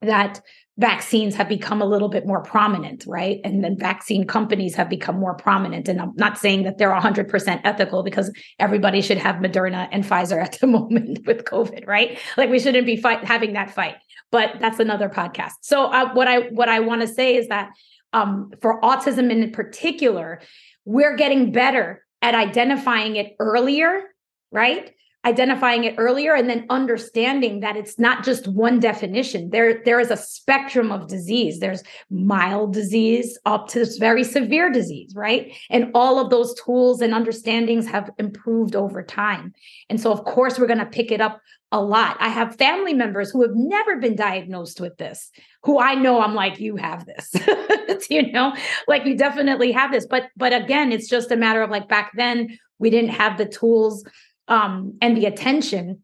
that 0.00 0.40
vaccines 0.76 1.36
have 1.36 1.48
become 1.48 1.80
a 1.80 1.84
little 1.84 2.08
bit 2.08 2.26
more 2.26 2.42
prominent, 2.42 3.04
right? 3.06 3.40
And 3.44 3.62
then 3.62 3.78
vaccine 3.78 4.26
companies 4.26 4.74
have 4.74 4.88
become 4.88 5.18
more 5.18 5.34
prominent. 5.34 5.88
And 5.88 6.00
I'm 6.00 6.12
not 6.16 6.36
saying 6.36 6.64
that 6.64 6.78
they're 6.78 6.90
100% 6.90 7.60
ethical 7.62 8.02
because 8.02 8.32
everybody 8.58 9.00
should 9.00 9.18
have 9.18 9.36
Moderna 9.36 9.88
and 9.92 10.04
Pfizer 10.04 10.42
at 10.42 10.58
the 10.60 10.66
moment 10.76 11.26
with 11.26 11.44
COVID, 11.44 11.86
right? 11.86 12.18
Like 12.36 12.50
we 12.50 12.58
shouldn't 12.58 12.86
be 12.86 12.96
fight, 12.96 13.24
having 13.24 13.52
that 13.52 13.70
fight. 13.70 13.96
But 14.32 14.56
that's 14.58 14.80
another 14.80 15.08
podcast. 15.08 15.52
So 15.62 15.86
uh, 15.86 16.12
what 16.12 16.26
I 16.26 16.48
what 16.48 16.68
I 16.68 16.80
want 16.80 17.02
to 17.02 17.08
say 17.08 17.36
is 17.36 17.48
that 17.48 17.70
um, 18.12 18.50
for 18.60 18.80
autism 18.80 19.30
in 19.30 19.52
particular, 19.52 20.40
we're 20.84 21.16
getting 21.16 21.52
better 21.52 22.04
at 22.20 22.34
identifying 22.34 23.16
it 23.16 23.36
earlier, 23.38 24.02
right? 24.50 24.92
Identifying 25.24 25.84
it 25.84 25.94
earlier 25.98 26.34
and 26.34 26.48
then 26.48 26.66
understanding 26.70 27.60
that 27.60 27.76
it's 27.76 27.98
not 27.98 28.24
just 28.24 28.48
one 28.48 28.80
definition. 28.80 29.50
There 29.50 29.82
there 29.84 30.00
is 30.00 30.10
a 30.10 30.16
spectrum 30.16 30.92
of 30.92 31.08
disease. 31.08 31.60
There's 31.60 31.82
mild 32.10 32.72
disease 32.72 33.38
up 33.46 33.68
to 33.68 33.86
very 33.98 34.24
severe 34.24 34.70
disease 34.70 35.12
right? 35.14 35.52
And 35.70 35.90
all 35.94 36.18
of 36.18 36.30
those 36.30 36.54
tools 36.60 37.00
and 37.00 37.14
understandings 37.14 37.86
have 37.86 38.10
improved 38.18 38.76
over 38.76 39.02
time. 39.02 39.54
And 39.88 40.00
so 40.00 40.12
of 40.12 40.24
course 40.24 40.58
we're 40.58 40.66
going 40.66 40.78
to 40.78 40.86
pick 40.86 41.10
it 41.10 41.20
up 41.20 41.40
a 41.72 41.80
lot. 41.80 42.16
I 42.20 42.28
have 42.28 42.56
family 42.56 42.94
members 42.94 43.30
who 43.30 43.42
have 43.42 43.54
never 43.54 43.96
been 43.96 44.14
diagnosed 44.14 44.80
with 44.80 44.96
this 44.96 45.30
who 45.62 45.80
i 45.80 45.94
know 45.94 46.20
i'm 46.20 46.34
like 46.34 46.60
you 46.60 46.76
have 46.76 47.06
this 47.06 47.34
you 48.10 48.30
know? 48.32 48.54
Like 48.88 49.04
you 49.04 49.16
definitely 49.16 49.72
have 49.72 49.92
this. 49.92 50.06
But 50.06 50.24
but 50.36 50.52
again 50.52 50.92
it's 50.92 51.08
just 51.08 51.30
a 51.30 51.36
matter 51.36 51.62
of 51.62 51.70
like 51.70 51.88
back 51.88 52.12
then 52.16 52.58
we 52.78 52.90
didn't 52.90 53.10
have 53.10 53.38
the 53.38 53.46
tools 53.46 54.04
um, 54.48 54.96
and 55.00 55.16
the 55.16 55.26
attention 55.26 56.02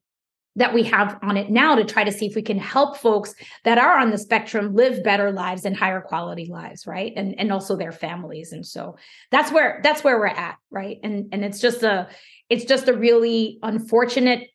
that 0.56 0.74
we 0.74 0.82
have 0.82 1.18
on 1.22 1.36
it 1.36 1.48
now 1.48 1.76
to 1.76 1.84
try 1.84 2.02
to 2.02 2.10
see 2.10 2.26
if 2.26 2.34
we 2.34 2.42
can 2.42 2.58
help 2.58 2.96
folks 2.96 3.34
that 3.64 3.78
are 3.78 3.98
on 3.98 4.10
the 4.10 4.18
spectrum 4.18 4.74
live 4.74 5.02
better 5.04 5.30
lives 5.30 5.64
and 5.64 5.76
higher 5.76 6.00
quality 6.00 6.46
lives 6.46 6.86
right? 6.86 7.12
And 7.16 7.38
and 7.38 7.52
also 7.52 7.76
their 7.76 7.92
families. 7.92 8.52
And 8.52 8.66
so 8.66 8.96
that's 9.30 9.52
where 9.52 9.80
that's 9.84 10.02
where 10.02 10.18
we're 10.18 10.26
at 10.26 10.56
right? 10.70 10.98
And 11.02 11.28
and 11.32 11.44
it's 11.44 11.60
just 11.60 11.82
a 11.82 12.08
it's 12.48 12.64
just 12.64 12.88
a 12.88 12.92
really 12.92 13.58
unfortunate 13.62 14.48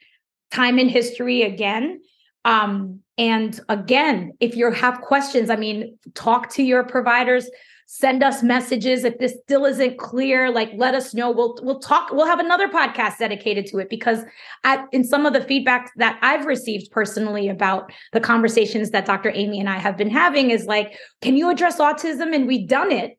time 0.51 0.79
in 0.79 0.89
history 0.89 1.43
again. 1.43 2.01
Um 2.43 2.99
and 3.17 3.59
again 3.69 4.33
if 4.39 4.55
you 4.55 4.69
have 4.71 4.99
questions 5.01 5.49
i 5.49 5.55
mean 5.55 5.97
talk 6.13 6.49
to 6.49 6.63
your 6.63 6.83
providers 6.83 7.49
send 7.85 8.23
us 8.23 8.41
messages. 8.41 9.03
If 9.03 9.19
this 9.19 9.37
still 9.43 9.65
isn't 9.65 9.97
clear 9.97 10.51
like 10.51 10.71
let 10.75 10.95
us 10.95 11.13
know. 11.13 11.31
We'll 11.31 11.59
we'll 11.61 11.79
talk 11.79 12.11
we'll 12.11 12.25
have 12.25 12.39
another 12.39 12.67
podcast 12.67 13.19
dedicated 13.19 13.67
to 13.67 13.77
it 13.77 13.89
because 13.89 14.23
at, 14.63 14.85
in 14.91 15.03
some 15.03 15.25
of 15.25 15.33
the 15.33 15.41
feedback 15.41 15.91
that 15.97 16.17
i've 16.21 16.45
received 16.45 16.91
personally 16.91 17.47
about 17.47 17.91
the 18.11 18.19
conversations 18.19 18.89
that 18.91 19.05
dr 19.05 19.29
aimee 19.29 19.59
and 19.59 19.69
i 19.69 19.77
have 19.77 19.97
been 19.97 20.09
having 20.09 20.49
is 20.49 20.65
like 20.65 20.97
can 21.21 21.37
you 21.37 21.49
address 21.49 21.79
autism? 21.79 22.33
And 22.33 22.47
we've 22.47 22.67
done 22.67 22.91
it. 22.91 23.17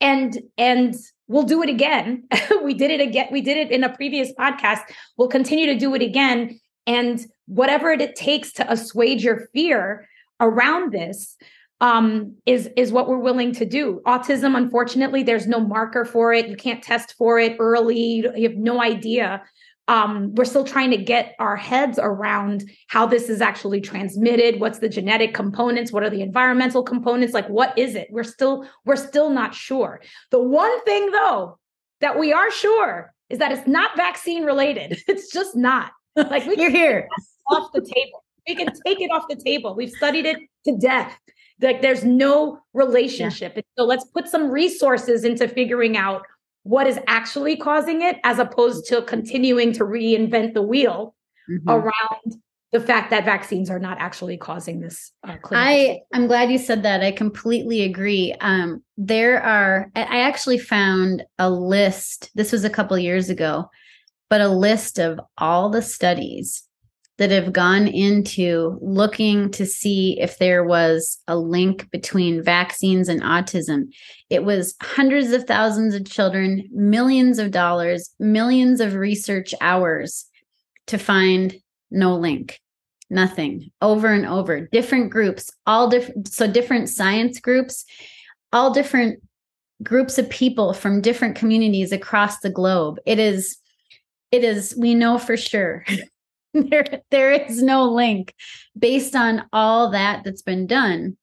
And 0.00 0.38
and 0.58 0.94
we'll 1.28 1.44
do 1.44 1.62
it 1.62 1.68
again. 1.68 2.24
We 2.62 2.74
did 2.74 2.90
it 2.90 3.00
again 3.00 3.28
we 3.30 3.40
did 3.40 3.56
it 3.56 3.70
in 3.70 3.84
a 3.84 3.94
previous 3.94 4.32
podcast. 4.32 4.80
We'll 5.16 5.28
continue 5.28 5.66
to 5.66 5.78
do 5.78 5.94
it 5.94 6.02
again. 6.02 6.58
And 6.86 7.20
whatever 7.46 7.90
it 7.90 8.16
takes 8.16 8.52
to 8.54 8.70
assuage 8.70 9.24
your 9.24 9.48
fear 9.52 10.08
around 10.40 10.92
this 10.92 11.36
um, 11.84 12.34
is 12.46 12.70
is 12.78 12.92
what 12.92 13.08
we're 13.08 13.18
willing 13.18 13.52
to 13.52 13.66
do. 13.66 14.00
Autism, 14.06 14.56
unfortunately, 14.56 15.22
there's 15.22 15.46
no 15.46 15.60
marker 15.60 16.06
for 16.06 16.32
it. 16.32 16.48
You 16.48 16.56
can't 16.56 16.82
test 16.82 17.14
for 17.18 17.38
it 17.38 17.56
early. 17.58 18.24
You 18.34 18.48
have 18.48 18.56
no 18.56 18.80
idea. 18.80 19.42
Um, 19.86 20.34
we're 20.34 20.46
still 20.46 20.64
trying 20.64 20.92
to 20.92 20.96
get 20.96 21.34
our 21.38 21.56
heads 21.56 21.98
around 22.02 22.64
how 22.86 23.04
this 23.04 23.28
is 23.28 23.42
actually 23.42 23.82
transmitted. 23.82 24.60
What's 24.60 24.78
the 24.78 24.88
genetic 24.88 25.34
components? 25.34 25.92
What 25.92 26.02
are 26.02 26.08
the 26.08 26.22
environmental 26.22 26.82
components? 26.82 27.34
Like, 27.34 27.48
what 27.48 27.78
is 27.78 27.94
it? 27.94 28.08
We're 28.10 28.24
still 28.24 28.66
we're 28.86 28.96
still 28.96 29.28
not 29.28 29.54
sure. 29.54 30.00
The 30.30 30.42
one 30.42 30.82
thing 30.84 31.10
though 31.10 31.58
that 32.00 32.18
we 32.18 32.32
are 32.32 32.50
sure 32.50 33.12
is 33.28 33.40
that 33.40 33.52
it's 33.52 33.68
not 33.68 33.94
vaccine 33.94 34.44
related. 34.44 35.02
It's 35.06 35.30
just 35.30 35.54
not. 35.54 35.92
Like 36.16 36.46
we 36.46 36.56
you're 36.58 36.70
here 36.70 37.10
off 37.50 37.72
the 37.74 37.82
table. 37.82 38.24
We 38.48 38.54
can 38.54 38.68
take 38.86 39.02
it 39.02 39.10
off 39.10 39.24
the 39.28 39.36
table. 39.36 39.74
We've 39.74 39.90
studied 39.90 40.24
it 40.24 40.38
to 40.64 40.78
death 40.78 41.18
like 41.60 41.82
there's 41.82 42.04
no 42.04 42.60
relationship. 42.72 43.54
Yeah. 43.56 43.62
So 43.78 43.84
let's 43.84 44.04
put 44.04 44.28
some 44.28 44.50
resources 44.50 45.24
into 45.24 45.48
figuring 45.48 45.96
out 45.96 46.22
what 46.64 46.86
is 46.86 46.98
actually 47.06 47.56
causing 47.56 48.02
it 48.02 48.18
as 48.24 48.38
opposed 48.38 48.86
to 48.88 49.02
continuing 49.02 49.72
to 49.74 49.84
reinvent 49.84 50.54
the 50.54 50.62
wheel 50.62 51.14
mm-hmm. 51.48 51.68
around 51.68 52.42
the 52.72 52.80
fact 52.80 53.10
that 53.10 53.24
vaccines 53.24 53.70
are 53.70 53.78
not 53.78 53.98
actually 54.00 54.36
causing 54.36 54.80
this 54.80 55.12
uh, 55.28 55.36
i 55.52 56.00
i'm 56.12 56.26
glad 56.26 56.50
you 56.50 56.58
said 56.58 56.82
that 56.82 57.02
i 57.02 57.12
completely 57.12 57.82
agree 57.82 58.34
um, 58.40 58.82
there 58.96 59.40
are 59.40 59.90
i 59.94 60.20
actually 60.20 60.58
found 60.58 61.22
a 61.38 61.48
list 61.48 62.30
this 62.34 62.50
was 62.50 62.64
a 62.64 62.70
couple 62.70 62.98
years 62.98 63.30
ago 63.30 63.70
but 64.28 64.40
a 64.40 64.48
list 64.48 64.98
of 64.98 65.20
all 65.38 65.70
the 65.70 65.82
studies 65.82 66.64
that 67.18 67.30
have 67.30 67.52
gone 67.52 67.86
into 67.86 68.76
looking 68.82 69.50
to 69.52 69.64
see 69.64 70.20
if 70.20 70.38
there 70.38 70.64
was 70.64 71.18
a 71.28 71.36
link 71.36 71.88
between 71.90 72.42
vaccines 72.42 73.08
and 73.08 73.22
autism. 73.22 73.84
It 74.30 74.44
was 74.44 74.74
hundreds 74.82 75.30
of 75.30 75.44
thousands 75.44 75.94
of 75.94 76.10
children, 76.10 76.68
millions 76.72 77.38
of 77.38 77.52
dollars, 77.52 78.10
millions 78.18 78.80
of 78.80 78.94
research 78.94 79.54
hours 79.60 80.26
to 80.88 80.98
find 80.98 81.54
no 81.90 82.16
link. 82.16 82.60
Nothing 83.10 83.70
over 83.80 84.08
and 84.08 84.26
over. 84.26 84.66
Different 84.72 85.10
groups, 85.10 85.52
all 85.66 85.88
different. 85.88 86.26
So, 86.26 86.50
different 86.50 86.88
science 86.88 87.38
groups, 87.38 87.84
all 88.52 88.72
different 88.72 89.22
groups 89.82 90.18
of 90.18 90.28
people 90.30 90.72
from 90.72 91.02
different 91.02 91.36
communities 91.36 91.92
across 91.92 92.40
the 92.40 92.50
globe. 92.50 92.98
It 93.04 93.18
is, 93.18 93.58
it 94.32 94.42
is, 94.42 94.74
we 94.76 94.94
know 94.94 95.18
for 95.18 95.36
sure 95.36 95.84
there 96.70 97.02
there 97.10 97.32
is 97.32 97.62
no 97.62 97.84
link 97.84 98.34
based 98.78 99.14
on 99.14 99.44
all 99.52 99.90
that 99.90 100.24
that's 100.24 100.42
been 100.42 100.66
done. 100.66 101.16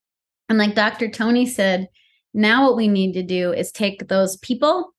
And 0.50 0.58
like 0.58 0.76
dr 0.76 1.10
toni 1.12 1.46
said 1.46 1.88
now 2.34 2.66
what 2.68 2.78
we 2.78 2.88
need 2.88 3.14
to 3.14 3.24
do 3.24 3.54
is 3.54 3.72
take 3.72 4.08
those 4.08 4.38
people 4.38 4.94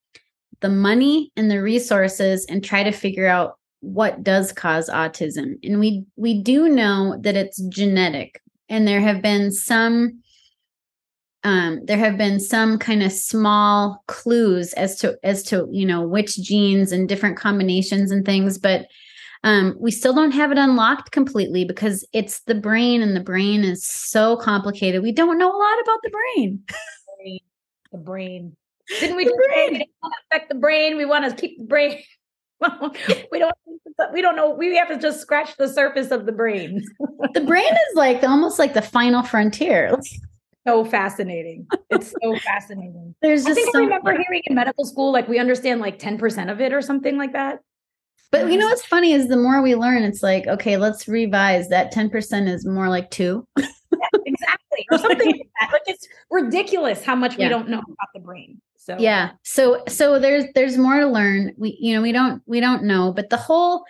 the 0.62 0.68
money 0.68 1.30
and 1.36 1.50
the 1.50 1.60
resources 1.60 2.46
and 2.46 2.64
try 2.64 2.82
to 2.82 2.92
figure 2.92 3.26
out 3.26 3.58
what 3.80 4.22
does 4.22 4.52
cause 4.52 4.88
autism. 4.88 5.58
And 5.62 5.78
we 5.78 6.04
we 6.16 6.40
do 6.40 6.68
know 6.68 7.18
that 7.20 7.36
it's 7.36 7.60
genetic. 7.68 8.40
And 8.68 8.88
there 8.88 9.00
have 9.00 9.20
been 9.20 9.52
some 9.52 10.22
um, 11.44 11.80
there 11.84 11.98
have 11.98 12.16
been 12.16 12.38
some 12.38 12.78
kind 12.78 13.02
of 13.02 13.10
small 13.10 14.04
clues 14.06 14.72
as 14.74 14.96
to 15.00 15.18
as 15.24 15.42
to 15.44 15.68
you 15.70 15.84
know 15.84 16.00
which 16.06 16.40
genes 16.40 16.92
and 16.92 17.08
different 17.08 17.36
combinations 17.36 18.12
and 18.12 18.24
things 18.24 18.58
but 18.58 18.86
um, 19.44 19.76
we 19.78 19.90
still 19.90 20.14
don't 20.14 20.32
have 20.32 20.52
it 20.52 20.58
unlocked 20.58 21.10
completely 21.10 21.64
because 21.64 22.06
it's 22.12 22.40
the 22.40 22.54
brain, 22.54 23.02
and 23.02 23.16
the 23.16 23.20
brain 23.20 23.64
is 23.64 23.84
so 23.84 24.36
complicated. 24.36 25.02
We 25.02 25.12
don't 25.12 25.38
know 25.38 25.50
a 25.50 25.58
lot 25.58 25.80
about 25.82 25.98
the 26.02 26.10
brain. 26.10 26.64
the 27.90 27.98
brain. 27.98 28.56
Didn't 29.00 29.16
we? 29.16 29.24
The 29.24 29.48
brain. 29.48 29.72
We 29.72 29.78
don't 29.78 29.88
want 30.02 30.14
to 30.14 30.36
affect 30.36 30.48
the 30.48 30.54
brain. 30.54 30.96
We 30.96 31.04
want 31.04 31.28
to 31.28 31.34
keep 31.34 31.58
the 31.58 31.64
brain. 31.64 31.98
we 33.32 33.38
don't. 33.38 33.54
We 34.12 34.22
don't 34.22 34.36
know. 34.36 34.50
We 34.50 34.76
have 34.76 34.88
to 34.88 34.98
just 34.98 35.20
scratch 35.20 35.56
the 35.56 35.68
surface 35.68 36.10
of 36.10 36.26
the 36.26 36.32
brain. 36.32 36.82
the 37.34 37.40
brain 37.40 37.72
is 37.72 37.96
like 37.96 38.22
almost 38.22 38.58
like 38.58 38.74
the 38.74 38.82
final 38.82 39.22
frontier. 39.22 39.96
so 40.66 40.84
fascinating. 40.84 41.66
It's 41.90 42.14
so 42.22 42.36
fascinating. 42.36 43.14
There's 43.22 43.44
just 43.44 43.52
I 43.52 43.54
think 43.54 43.72
so 43.72 43.80
I 43.80 43.82
remember 43.82 44.12
hearing 44.12 44.42
in 44.44 44.54
medical 44.54 44.84
school, 44.84 45.12
like 45.12 45.28
we 45.28 45.38
understand 45.38 45.80
like 45.80 45.98
10% 45.98 46.50
of 46.50 46.60
it 46.60 46.72
or 46.72 46.80
something 46.80 47.18
like 47.18 47.32
that. 47.32 47.60
But 48.32 48.50
you 48.50 48.56
know 48.56 48.66
what's 48.66 48.84
funny 48.84 49.12
is 49.12 49.28
the 49.28 49.36
more 49.36 49.60
we 49.60 49.74
learn, 49.74 50.02
it's 50.04 50.22
like, 50.22 50.46
okay, 50.46 50.78
let's 50.78 51.06
revise. 51.06 51.68
That 51.68 51.92
10% 51.92 52.48
is 52.48 52.64
more 52.64 52.88
like 52.88 53.10
two. 53.10 53.46
yeah, 53.58 53.66
exactly. 54.24 54.86
Or 54.90 54.98
something 54.98 55.30
like 55.30 55.48
that. 55.60 55.70
Like 55.70 55.82
it's 55.86 56.08
ridiculous 56.30 57.04
how 57.04 57.14
much 57.14 57.36
yeah. 57.36 57.44
we 57.44 57.50
don't 57.50 57.68
know 57.68 57.78
about 57.80 58.08
the 58.14 58.20
brain. 58.20 58.58
So 58.78 58.96
yeah. 58.98 59.32
So 59.44 59.84
so 59.86 60.18
there's 60.18 60.46
there's 60.54 60.78
more 60.78 60.98
to 60.98 61.06
learn. 61.06 61.52
We 61.58 61.76
you 61.78 61.94
know, 61.94 62.00
we 62.00 62.10
don't 62.10 62.42
we 62.46 62.58
don't 62.58 62.84
know, 62.84 63.12
but 63.12 63.28
the 63.28 63.36
whole 63.36 63.84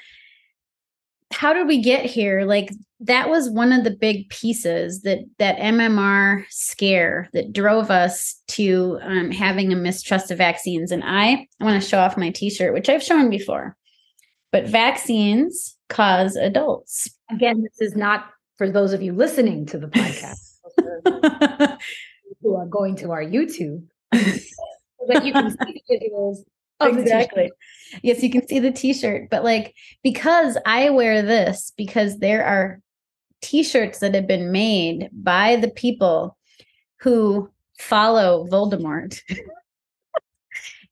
how 1.33 1.53
did 1.53 1.69
we 1.69 1.81
get 1.81 2.05
here? 2.05 2.45
Like 2.45 2.73
that 2.99 3.31
was 3.31 3.49
one 3.49 3.73
of 3.73 3.85
the 3.85 3.91
big 3.93 4.29
pieces 4.29 5.03
that 5.03 5.21
that 5.39 5.57
MMR 5.59 6.45
scare 6.51 7.31
that 7.33 7.53
drove 7.53 7.93
us 7.93 8.43
to 8.49 8.99
um, 9.03 9.31
having 9.31 9.73
a 9.73 9.77
mistrust 9.77 10.33
of 10.33 10.39
vaccines. 10.39 10.91
And 10.91 11.05
I, 11.05 11.47
I 11.61 11.65
want 11.65 11.81
to 11.81 11.89
show 11.89 12.01
off 12.01 12.19
my 12.19 12.31
T-shirt, 12.31 12.75
which 12.75 12.89
I've 12.89 13.03
shown 13.03 13.31
before. 13.31 13.77
But 14.53 14.67
vaccines 14.67 15.77
cause 15.89 16.37
adults. 16.37 17.09
Again, 17.31 17.63
this 17.63 17.81
is 17.81 17.97
not 17.97 18.27
for 18.59 18.71
those 18.71 18.93
of 18.93 19.03
you 19.03 19.13
listening 19.13 19.67
to 19.67 19.79
the 19.79 19.89
podcast 19.89 21.79
who 22.43 22.55
are 22.55 22.67
going 22.67 22.97
to 22.97 23.11
our 23.11 23.25
YouTube 23.25 23.83
so 24.15 25.07
that 25.09 25.25
you 25.25 25.33
can 25.33 25.51
see 25.51 25.83
the 25.89 25.97
videos. 25.97 26.37
exactly. 26.81 27.51
Yes, 28.03 28.23
you 28.23 28.31
can 28.31 28.47
see 28.47 28.59
the 28.59 28.71
t-shirt, 28.71 29.31
but 29.31 29.43
like 29.43 29.75
because 30.03 30.59
I 30.67 30.91
wear 30.91 31.23
this 31.23 31.73
because 31.77 32.19
there 32.19 32.45
are 32.45 32.81
t-shirts 33.41 33.99
that 34.01 34.15
have 34.15 34.27
been 34.27 34.53
made 34.53 35.09
by 35.13 35.57
the 35.57 35.71
people 35.71 36.37
who 37.01 37.51
follow 37.79 38.47
Voldemort 38.49 39.21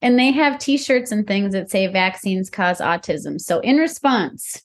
and 0.03 0.19
they 0.19 0.31
have 0.31 0.59
t-shirts 0.59 1.13
and 1.13 1.27
things 1.27 1.53
that 1.53 1.71
say 1.71 1.87
vaccines 1.87 2.49
cause 2.51 2.81
autism. 2.81 3.41
So 3.41 3.61
in 3.61 3.77
response 3.77 4.63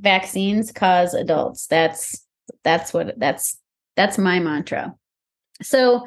vaccines 0.00 0.72
cause 0.72 1.14
adults. 1.14 1.66
That's 1.66 2.24
that's 2.62 2.92
what 2.92 3.18
that's 3.18 3.58
that's 3.96 4.18
my 4.18 4.38
mantra. 4.38 4.94
So 5.62 6.06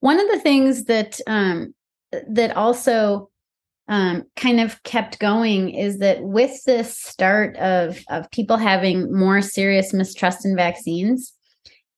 one 0.00 0.20
of 0.20 0.28
the 0.28 0.40
things 0.40 0.84
that 0.84 1.20
um 1.26 1.74
that 2.28 2.56
also 2.56 3.28
um, 3.88 4.24
kind 4.36 4.60
of 4.60 4.80
kept 4.84 5.18
going 5.18 5.70
is 5.70 5.98
that 5.98 6.22
with 6.22 6.62
this 6.64 6.96
start 6.96 7.56
of 7.56 8.00
of 8.08 8.30
people 8.30 8.56
having 8.56 9.12
more 9.12 9.42
serious 9.42 9.92
mistrust 9.92 10.44
in 10.44 10.54
vaccines 10.54 11.32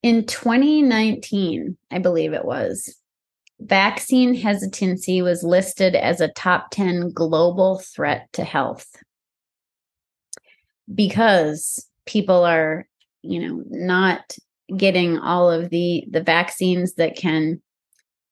in 0.02 0.24
2019 0.24 1.76
i 1.90 1.98
believe 1.98 2.32
it 2.32 2.46
was 2.46 2.96
vaccine 3.66 4.34
hesitancy 4.34 5.22
was 5.22 5.42
listed 5.42 5.94
as 5.94 6.20
a 6.20 6.28
top 6.28 6.70
10 6.70 7.10
global 7.12 7.78
threat 7.78 8.28
to 8.32 8.44
health. 8.44 8.86
Because 10.92 11.86
people 12.06 12.44
are 12.44 12.86
you 13.22 13.40
know 13.40 13.62
not 13.68 14.36
getting 14.76 15.18
all 15.18 15.50
of 15.50 15.70
the 15.70 16.04
the 16.10 16.22
vaccines 16.22 16.94
that 16.94 17.16
can 17.16 17.62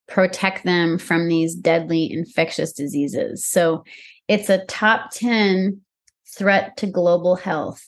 protect 0.08 0.64
them 0.64 0.98
from 0.98 1.28
these 1.28 1.54
deadly 1.54 2.10
infectious 2.12 2.72
diseases. 2.72 3.46
So 3.46 3.84
it's 4.26 4.50
a 4.50 4.64
top 4.66 5.10
10 5.12 5.80
threat 6.26 6.76
to 6.78 6.86
global 6.86 7.36
health. 7.36 7.86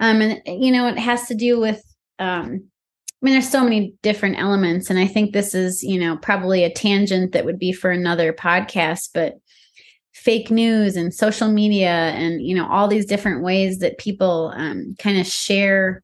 Um, 0.00 0.20
and 0.20 0.40
you 0.46 0.70
know, 0.70 0.86
it 0.86 0.98
has 0.98 1.26
to 1.28 1.34
do 1.34 1.58
with 1.58 1.82
um, 2.18 2.68
I 3.20 3.24
mean, 3.24 3.34
there's 3.34 3.50
so 3.50 3.64
many 3.64 3.94
different 4.02 4.38
elements, 4.38 4.90
and 4.90 4.98
I 4.98 5.06
think 5.06 5.32
this 5.32 5.54
is, 5.54 5.82
you 5.82 5.98
know, 5.98 6.16
probably 6.16 6.62
a 6.62 6.72
tangent 6.72 7.32
that 7.32 7.44
would 7.44 7.58
be 7.58 7.72
for 7.72 7.90
another 7.90 8.32
podcast, 8.32 9.10
but 9.12 9.38
fake 10.18 10.50
news 10.50 10.96
and 10.96 11.14
social 11.14 11.48
media 11.48 11.90
and 11.90 12.42
you 12.42 12.54
know 12.54 12.68
all 12.68 12.88
these 12.88 13.06
different 13.06 13.42
ways 13.42 13.78
that 13.78 13.98
people 13.98 14.52
um, 14.56 14.96
kind 14.98 15.18
of 15.18 15.26
share 15.26 16.02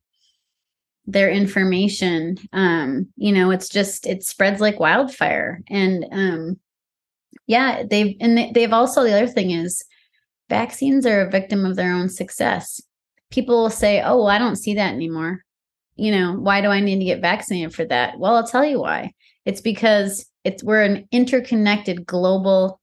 their 1.07 1.31
information 1.31 2.39
um 2.53 3.07
you 3.17 3.33
know 3.33 3.51
it's 3.51 3.69
just 3.69 4.07
it 4.07 4.23
spreads 4.23 4.61
like 4.61 4.79
wildfire. 4.79 5.61
And 5.69 6.07
um 6.13 6.61
yeah 7.47 7.83
they've 7.83 8.17
and 8.21 8.55
they've 8.55 8.73
also 8.73 9.03
the 9.03 9.13
other 9.13 9.27
thing 9.27 9.51
is 9.51 9.85
vaccines 10.49 11.05
are 11.07 11.23
a 11.23 11.31
victim 11.31 11.67
of 11.67 11.77
their 11.77 11.93
own 11.93 12.09
success. 12.09 12.81
People 13.31 13.63
will 13.63 13.71
say 13.71 14.01
oh 14.01 14.19
well, 14.19 14.29
i 14.29 14.39
don't 14.39 14.57
see 14.57 14.75
that 14.75 14.95
anymore 14.95 15.44
you 15.97 16.11
know 16.11 16.35
why 16.35 16.61
do 16.61 16.69
i 16.69 16.81
need 16.81 16.99
to 16.99 17.05
get 17.05 17.21
vaccinated 17.21 17.75
for 17.75 17.85
that 17.85 18.19
well 18.19 18.37
i'll 18.37 18.47
tell 18.47 18.65
you 18.65 18.81
why 18.81 19.13
it's 19.45 19.61
because 19.61 20.27
it's 20.45 20.63
we're 20.63 20.83
an 20.83 21.07
interconnected 21.11 22.07
global 22.07 22.81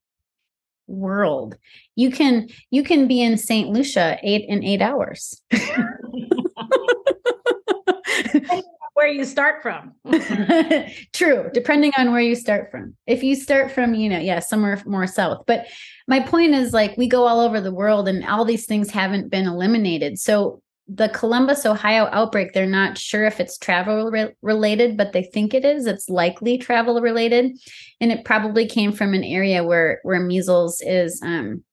world 0.88 1.56
you 1.96 2.12
can 2.12 2.48
you 2.70 2.84
can 2.84 3.08
be 3.08 3.22
in 3.22 3.38
st 3.38 3.70
lucia 3.70 4.18
eight 4.24 4.46
in 4.48 4.64
eight 4.64 4.82
hours 4.82 5.42
where 9.02 9.08
you 9.08 9.26
start 9.26 9.64
from. 9.64 9.94
True, 11.14 11.50
depending 11.54 11.92
on 11.98 12.12
where 12.12 12.22
you 12.22 12.36
start 12.36 12.70
from. 12.70 12.96
If 13.08 13.24
you 13.24 13.36
start 13.36 13.72
from, 13.72 13.96
you 13.96 14.10
know, 14.10 14.20
yeah, 14.20 14.40
somewhere 14.40 14.82
more 14.86 15.08
south. 15.08 15.44
But 15.48 15.68
my 16.08 16.20
point 16.20 16.54
is 16.54 16.74
like 16.74 16.98
we 16.98 17.08
go 17.08 17.26
all 17.26 17.40
over 17.40 17.60
the 17.60 17.74
world 17.74 18.08
and 18.08 18.26
all 18.26 18.46
these 18.46 18.66
things 18.66 18.92
haven't 18.92 19.30
been 19.30 19.48
eliminated. 19.48 20.20
So 20.20 20.62
the 20.94 21.10
Columbus, 21.10 21.66
Ohio 21.66 22.10
outbreak, 22.12 22.52
they're 22.52 22.66
not 22.66 22.98
sure 22.98 23.24
if 23.26 23.40
it's 23.40 23.58
travel 23.58 24.12
re- 24.12 24.34
related, 24.42 24.98
but 24.98 25.14
they 25.14 25.24
think 25.24 25.54
it 25.54 25.64
is. 25.64 25.86
It's 25.86 26.10
likely 26.10 26.58
travel 26.58 27.00
related. 27.00 27.58
And 28.02 28.12
it 28.12 28.26
probably 28.26 28.68
came 28.68 28.92
from 28.92 29.14
an 29.14 29.24
area 29.24 29.64
where 29.64 30.02
where 30.04 30.20
measles 30.20 30.82
is 30.82 31.22
um 31.24 31.64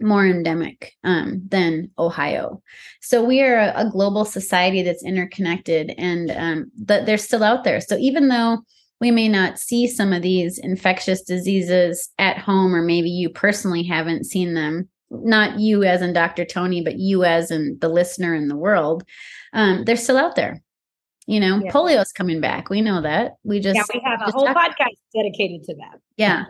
more 0.00 0.26
endemic 0.26 0.94
um, 1.04 1.42
than 1.46 1.90
Ohio. 1.98 2.60
So 3.00 3.22
we 3.22 3.40
are 3.42 3.58
a, 3.58 3.72
a, 3.86 3.90
global 3.90 4.24
society 4.24 4.82
that's 4.82 5.04
interconnected 5.04 5.94
and 5.96 6.30
um, 6.32 6.72
that 6.86 7.06
they're 7.06 7.18
still 7.18 7.44
out 7.44 7.62
there. 7.62 7.80
So 7.80 7.96
even 7.98 8.26
though 8.26 8.64
we 9.00 9.10
may 9.12 9.28
not 9.28 9.60
see 9.60 9.86
some 9.86 10.12
of 10.12 10.22
these 10.22 10.58
infectious 10.58 11.22
diseases 11.22 12.08
at 12.18 12.38
home, 12.38 12.74
or 12.74 12.82
maybe 12.82 13.10
you 13.10 13.30
personally 13.30 13.84
haven't 13.84 14.24
seen 14.24 14.54
them, 14.54 14.88
not 15.12 15.60
you 15.60 15.84
as 15.84 16.02
in 16.02 16.12
Dr. 16.12 16.44
Toni, 16.44 16.82
but 16.82 16.98
you 16.98 17.24
as 17.24 17.50
in 17.50 17.78
the 17.80 17.88
listener 17.88 18.34
in 18.34 18.48
the 18.48 18.56
world, 18.56 19.04
um, 19.52 19.84
they're 19.84 19.96
still 19.96 20.16
out 20.16 20.36
there. 20.36 20.62
You 21.26 21.38
know, 21.38 21.60
yeah. 21.62 21.70
polio's 21.70 22.12
coming 22.12 22.40
back. 22.40 22.68
We 22.68 22.80
know 22.80 23.00
that. 23.00 23.34
We 23.44 23.60
just 23.60 23.76
yeah, 23.76 23.84
we 23.94 24.02
have 24.04 24.20
a 24.26 24.32
whole 24.32 24.48
podcast 24.48 24.96
dedicated 25.14 25.62
to 25.64 25.74
that. 25.76 26.00
Yeah. 26.16 26.44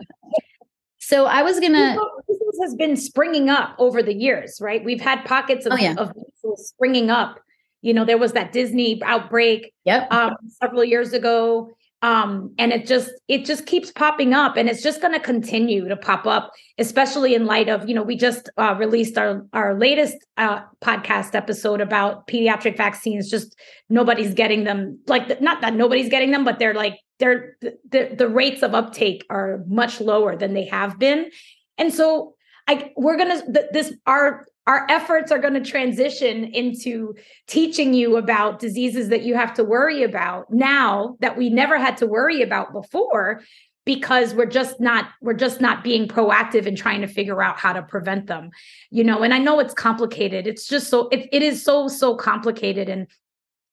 So 0.99 1.25
I 1.25 1.43
was 1.43 1.59
gonna. 1.59 1.97
This 2.27 2.59
has 2.61 2.75
been 2.75 2.95
springing 2.95 3.49
up 3.49 3.75
over 3.77 4.01
the 4.01 4.13
years, 4.13 4.57
right? 4.61 4.83
We've 4.83 5.01
had 5.01 5.25
pockets 5.25 5.65
of, 5.65 5.73
oh, 5.73 5.75
yeah. 5.75 5.95
of 5.97 6.11
springing 6.55 7.11
up. 7.11 7.39
You 7.81 7.93
know, 7.93 8.05
there 8.05 8.17
was 8.17 8.31
that 8.33 8.51
Disney 8.51 9.01
outbreak. 9.03 9.73
Yep. 9.85 10.11
Um, 10.11 10.33
several 10.61 10.83
years 10.83 11.13
ago, 11.13 11.69
um, 12.03 12.53
and 12.59 12.71
it 12.71 12.85
just 12.85 13.09
it 13.27 13.45
just 13.45 13.65
keeps 13.65 13.89
popping 13.89 14.33
up, 14.33 14.57
and 14.57 14.69
it's 14.69 14.83
just 14.83 15.01
going 15.01 15.13
to 15.13 15.19
continue 15.19 15.87
to 15.87 15.95
pop 15.95 16.27
up, 16.27 16.51
especially 16.77 17.33
in 17.33 17.45
light 17.45 17.69
of 17.69 17.87
you 17.87 17.95
know 17.95 18.03
we 18.03 18.15
just 18.15 18.49
uh, 18.57 18.75
released 18.77 19.17
our 19.17 19.47
our 19.53 19.73
latest 19.79 20.17
uh, 20.37 20.61
podcast 20.83 21.33
episode 21.33 21.81
about 21.81 22.27
pediatric 22.27 22.77
vaccines. 22.77 23.29
Just 23.29 23.55
nobody's 23.89 24.33
getting 24.33 24.65
them. 24.65 24.99
Like 25.07 25.41
not 25.41 25.61
that 25.61 25.73
nobody's 25.73 26.09
getting 26.09 26.31
them, 26.31 26.43
but 26.43 26.59
they're 26.59 26.75
like 26.75 26.99
they're 27.19 27.55
the, 27.61 28.13
the 28.17 28.27
rates 28.27 28.63
of 28.63 28.75
uptake 28.75 29.25
are 29.29 29.63
much 29.67 30.01
lower 30.01 30.35
than 30.35 30.53
they 30.53 30.65
have 30.65 30.99
been 30.99 31.29
and 31.77 31.93
so 31.93 32.35
i 32.67 32.91
we're 32.97 33.17
gonna 33.17 33.41
this 33.71 33.93
our 34.05 34.45
our 34.65 34.87
efforts 34.89 35.31
are 35.31 35.39
going 35.39 35.53
to 35.55 35.61
transition 35.61 36.45
into 36.45 37.13
teaching 37.47 37.93
you 37.93 38.15
about 38.17 38.59
diseases 38.59 39.09
that 39.09 39.23
you 39.23 39.35
have 39.35 39.53
to 39.55 39.63
worry 39.63 40.03
about 40.03 40.51
now 40.51 41.17
that 41.19 41.37
we 41.37 41.49
never 41.49 41.77
had 41.77 41.97
to 41.97 42.07
worry 42.07 42.41
about 42.41 42.71
before 42.71 43.41
because 43.85 44.33
we're 44.33 44.45
just 44.45 44.79
not 44.79 45.09
we're 45.21 45.33
just 45.33 45.59
not 45.59 45.83
being 45.83 46.07
proactive 46.07 46.65
in 46.65 46.75
trying 46.75 47.01
to 47.01 47.07
figure 47.07 47.41
out 47.41 47.57
how 47.57 47.73
to 47.73 47.81
prevent 47.81 48.27
them 48.27 48.49
you 48.91 49.03
know? 49.03 49.23
And 49.23 49.33
i 49.33 49.39
know 49.39 49.59
it's 49.59 49.73
complicated. 49.73 50.47
It's 50.47 50.67
just 50.67 50.89
so 50.89 51.09
it, 51.09 51.27
it 51.31 51.41
is 51.41 51.63
so 51.63 51.87
so 51.87 52.15
complicated 52.15 52.89
and 52.89 53.07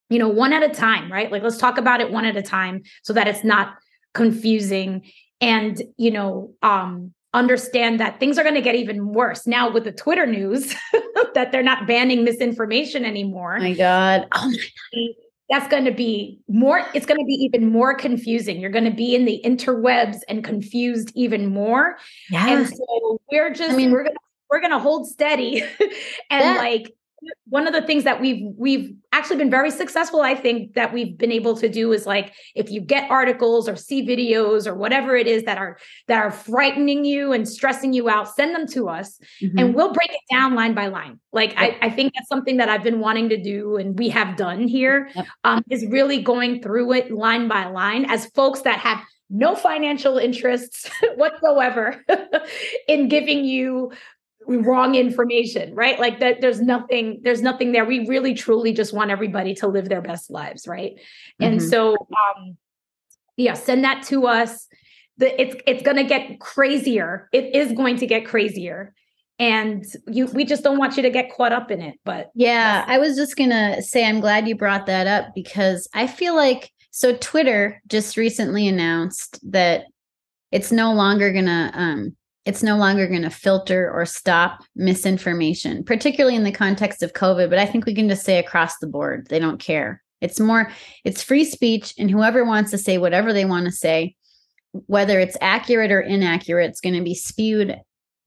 you 0.09 0.19
know, 0.19 0.29
one 0.29 0.53
at 0.53 0.65
a 0.65 0.69
time, 0.69 1.11
right? 1.11 1.31
Like 1.31 1.45
let's 1.45 1.57
talk 1.57 1.79
about 1.79 2.01
it 2.01 2.11
one 2.11 2.25
at 2.25 2.37
a 2.37 2.43
time 2.43 2.83
so 3.03 3.13
that 3.13 3.29
it's 3.29 3.45
not 3.45 3.77
confusing. 4.13 5.05
And, 5.41 5.81
you 5.97 6.11
know, 6.11 6.55
um 6.63 7.15
understand 7.33 8.01
that 8.01 8.19
things 8.19 8.39
are 8.39 8.43
going 8.43 8.55
to 8.55 8.61
get 8.61 8.75
even 8.75 9.09
worse 9.13 9.47
now 9.47 9.71
with 9.71 9.85
the 9.85 9.93
Twitter 9.93 10.27
news 10.27 10.75
that 11.35 11.53
they're 11.53 11.63
not 11.63 11.87
banning 11.87 12.25
misinformation 12.25 13.05
anymore. 13.05 13.59
my 13.59 13.75
God. 13.75 14.27
Oh 14.33 14.51
my 14.51 14.57
God. 14.57 15.15
That's 15.49 15.69
going 15.69 15.85
to 15.85 15.91
be 15.91 16.39
more, 16.49 16.87
it's 16.95 17.07
going 17.07 17.19
to 17.19 17.25
be 17.25 17.35
even 17.35 17.73
more 17.73 17.93
confusing. 17.93 18.61
You're 18.61 18.71
going 18.71 18.85
to 18.85 18.93
be 18.93 19.17
in 19.17 19.25
the 19.25 19.43
interwebs 19.45 20.21
and 20.29 20.45
confused 20.45 21.11
even 21.17 21.53
more. 21.53 21.99
Yeah. 22.31 22.49
And 22.49 22.69
so 22.69 23.21
we're 23.33 23.53
just, 23.53 23.73
I 23.73 23.77
mean, 23.77 23.91
we're 23.91 24.05
going 24.05 24.15
to, 24.15 24.21
we're 24.49 24.61
going 24.61 24.73
to 24.73 24.79
hold 24.79 25.09
steady 25.09 25.63
and 26.31 26.41
that, 26.41 26.59
like 26.59 26.95
one 27.49 27.67
of 27.67 27.73
the 27.73 27.83
things 27.83 28.05
that 28.05 28.21
we've 28.21 28.53
we've 28.57 28.95
actually 29.13 29.37
been 29.37 29.51
very 29.51 29.71
successful 29.71 30.21
i 30.23 30.35
think 30.35 30.75
that 30.75 30.93
we've 30.93 31.17
been 31.19 31.33
able 31.33 31.57
to 31.57 31.69
do 31.69 31.93
is 31.93 32.07
like 32.07 32.33
if 32.55 32.71
you 32.71 32.81
get 32.81 33.11
articles 33.11 33.69
or 33.69 33.77
see 33.77 34.07
videos 34.07 34.67
or 34.67 34.75
whatever 34.75 35.17
it 35.17 35.27
is 35.27 35.45
that 35.45 35.59
are 35.59 35.79
that 36.09 36.19
are 36.23 36.31
frightening 36.31 37.05
you 37.05 37.33
and 37.33 37.49
stressing 37.49 37.93
you 37.93 38.09
out 38.09 38.29
send 38.29 38.55
them 38.55 38.67
to 38.67 38.89
us 38.89 39.19
mm-hmm. 39.43 39.59
and 39.59 39.75
we'll 39.75 39.93
break 39.93 40.11
it 40.11 40.21
down 40.31 40.55
line 40.55 40.75
by 40.75 40.87
line 40.87 41.19
like 41.33 41.51
yep. 41.51 41.77
I, 41.83 41.87
I 41.87 41.91
think 41.91 42.13
that's 42.15 42.29
something 42.29 42.57
that 42.59 42.69
i've 42.69 42.85
been 42.85 43.01
wanting 43.01 43.29
to 43.31 43.43
do 43.43 43.77
and 43.77 43.99
we 43.99 44.09
have 44.11 44.37
done 44.37 44.67
here 44.67 45.11
yep. 45.15 45.27
um, 45.45 45.65
is 45.71 45.87
really 45.87 46.23
going 46.23 46.63
through 46.63 46.93
it 46.93 47.11
line 47.11 47.49
by 47.49 47.67
line 47.67 48.05
as 48.11 48.27
folks 48.27 48.63
that 48.63 48.79
have 48.79 49.01
no 49.31 49.55
financial 49.55 50.19
interests 50.19 50.91
whatsoever 51.17 52.05
in 52.89 53.09
giving 53.09 53.45
you 53.45 53.93
wrong 54.59 54.95
information 54.95 55.75
right? 55.75 55.99
Like 55.99 56.21
that 56.21 56.41
there's 56.41 56.61
nothing 56.61 57.21
there's 57.23 57.43
nothing 57.43 57.73
there. 57.73 57.85
We 57.85 58.07
really 58.07 58.35
truly 58.35 58.73
just 58.73 58.93
want 58.93 59.11
everybody 59.11 59.55
to 59.57 59.69
live 59.69 59.89
their 59.89 60.03
best 60.03 60.31
lives 60.31 60.67
right? 60.67 60.93
Mm-hmm. 60.95 61.45
and 61.45 61.63
so 61.63 61.93
um 61.95 62.57
yeah 63.37 63.55
send 63.55 63.85
that 63.85 64.03
to 64.05 64.27
us. 64.27 64.67
The 65.19 65.41
it's 65.41 65.57
it's 65.67 65.83
going 65.83 65.97
to 65.97 66.05
get 66.05 66.41
crazier. 66.41 67.29
It 67.33 67.55
is 67.55 67.73
going 67.73 67.97
to 67.99 68.07
get 68.07 68.27
crazier. 68.27 68.95
And 69.39 69.85
you 70.07 70.27
we 70.27 70.45
just 70.45 70.63
don't 70.63 70.79
want 70.79 70.97
you 70.97 71.03
to 71.03 71.11
get 71.11 71.33
caught 71.35 71.53
up 71.53 71.71
in 71.71 71.81
it 71.81 71.99
but 72.05 72.31
yeah 72.35 72.85
i 72.87 72.99
was 72.99 73.17
just 73.17 73.37
going 73.37 73.49
to 73.49 73.81
say 73.81 74.05
i'm 74.05 74.21
glad 74.21 74.47
you 74.47 74.55
brought 74.55 74.85
that 74.85 75.07
up 75.07 75.35
because 75.35 75.89
i 75.95 76.07
feel 76.07 76.37
like 76.37 76.71
so 76.91 77.17
twitter 77.17 77.81
just 77.87 78.19
recently 78.19 78.69
announced 78.69 79.41
that 79.51 79.87
it's 80.53 80.71
no 80.71 80.93
longer 80.93 81.33
going 81.33 81.47
to 81.47 81.71
um 81.73 82.15
it's 82.51 82.65
no 82.65 82.77
longer 82.77 83.07
going 83.07 83.23
to 83.23 83.31
filter 83.31 83.89
or 83.89 84.05
stop 84.05 84.65
misinformation, 84.75 85.85
particularly 85.85 86.35
in 86.35 86.43
the 86.43 86.51
context 86.51 87.01
of 87.01 87.13
COVID. 87.13 87.49
But 87.49 87.61
I 87.61 87.65
think 87.65 87.87
we 87.87 87.95
can 87.95 88.09
just 88.09 88.25
say 88.25 88.39
across 88.41 88.77
the 88.79 88.89
board, 88.89 89.29
they 89.31 89.39
don't 89.39 89.61
care. 89.61 90.03
It's 90.21 90.41
more, 90.41 90.69
it's 91.05 91.23
free 91.23 91.45
speech, 91.45 91.95
and 91.97 92.11
whoever 92.11 92.45
wants 92.45 92.73
to 92.73 92.79
say 92.79 92.99
whatever 92.99 93.33
they 93.33 93.45
want 93.45 93.67
to 93.67 93.71
say, 93.71 94.17
whether 94.73 95.21
it's 95.21 95.37
accurate 95.41 95.93
or 95.93 96.01
inaccurate, 96.01 96.71
it's 96.71 96.81
going 96.81 96.97
to 96.97 97.05
be 97.05 97.15
spewed 97.15 97.77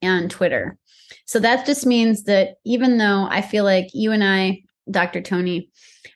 on 0.02 0.30
Twitter. 0.30 0.78
So 1.26 1.42
that 1.42 1.66
just 1.66 1.86
means 1.86 2.24
that 2.24 2.56
even 2.64 3.00
though 3.00 3.28
I 3.30 3.42
feel 3.42 3.66
like 3.66 3.88
you 3.94 4.14
and 4.14 4.24
I, 4.24 4.64
Dr. 4.90 5.20
Toni, 5.20 5.70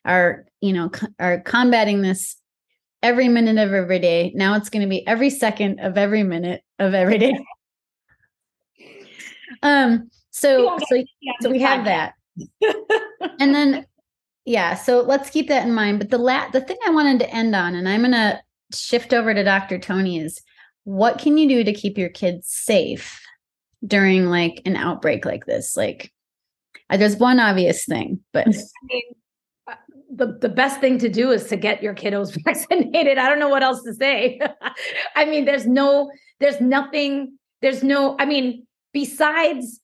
are, 0.05 0.45
you 0.61 0.71
know, 0.71 0.91
are 1.19 1.41
combating 1.41 2.03
this 2.03 2.37
every 3.03 3.27
minute 3.27 3.57
of 3.57 3.73
every 3.73 3.99
day, 3.99 4.31
now 4.33 4.55
it's 4.55 4.69
going 4.69 4.83
to 4.83 4.89
be 4.89 5.05
every 5.05 5.29
second 5.29 5.81
of 5.81 5.97
every 5.97 6.23
minute 6.23 6.61
of 6.79 6.93
every 6.93 7.17
day. 7.17 7.37
Um, 9.63 10.09
so 10.31 10.77
so, 10.87 11.03
so 11.41 11.49
we 11.49 11.59
have 11.59 11.85
that. 11.85 12.13
and 13.39 13.55
then 13.55 13.85
yeah, 14.45 14.75
so 14.75 15.01
let's 15.01 15.29
keep 15.29 15.47
that 15.49 15.65
in 15.65 15.73
mind. 15.73 15.99
But 15.99 16.09
the 16.09 16.17
la- 16.17 16.49
the 16.49 16.61
thing 16.61 16.77
I 16.85 16.91
wanted 16.91 17.19
to 17.19 17.29
end 17.29 17.55
on, 17.55 17.75
and 17.75 17.87
I'm 17.87 18.01
gonna 18.01 18.41
shift 18.73 19.13
over 19.13 19.33
to 19.33 19.43
Dr. 19.43 19.79
Toni, 19.79 20.19
is 20.19 20.41
what 20.83 21.19
can 21.19 21.37
you 21.37 21.47
do 21.49 21.63
to 21.63 21.73
keep 21.73 21.97
your 21.97 22.09
kids 22.09 22.47
safe 22.47 23.19
during 23.85 24.27
like 24.27 24.61
an 24.65 24.75
outbreak 24.75 25.25
like 25.25 25.45
this? 25.45 25.75
Like 25.75 26.11
uh, 26.89 26.97
there's 26.97 27.17
one 27.17 27.39
obvious 27.39 27.85
thing, 27.85 28.19
but 28.31 28.47
I 28.47 28.51
mean, 28.83 29.03
uh, 29.67 29.75
the, 30.13 30.37
the 30.39 30.49
best 30.49 30.79
thing 30.79 30.97
to 30.99 31.09
do 31.09 31.31
is 31.31 31.45
to 31.45 31.57
get 31.57 31.81
your 31.81 31.95
kiddos 31.95 32.37
vaccinated. 32.45 33.17
I 33.17 33.27
don't 33.27 33.39
know 33.39 33.49
what 33.49 33.63
else 33.63 33.83
to 33.83 33.93
say. 33.93 34.39
I 35.15 35.25
mean, 35.25 35.45
there's 35.45 35.65
no, 35.65 36.11
there's 36.39 36.61
nothing, 36.61 37.37
there's 37.61 37.83
no, 37.83 38.15
I 38.19 38.25
mean, 38.25 38.66
besides 38.97 39.79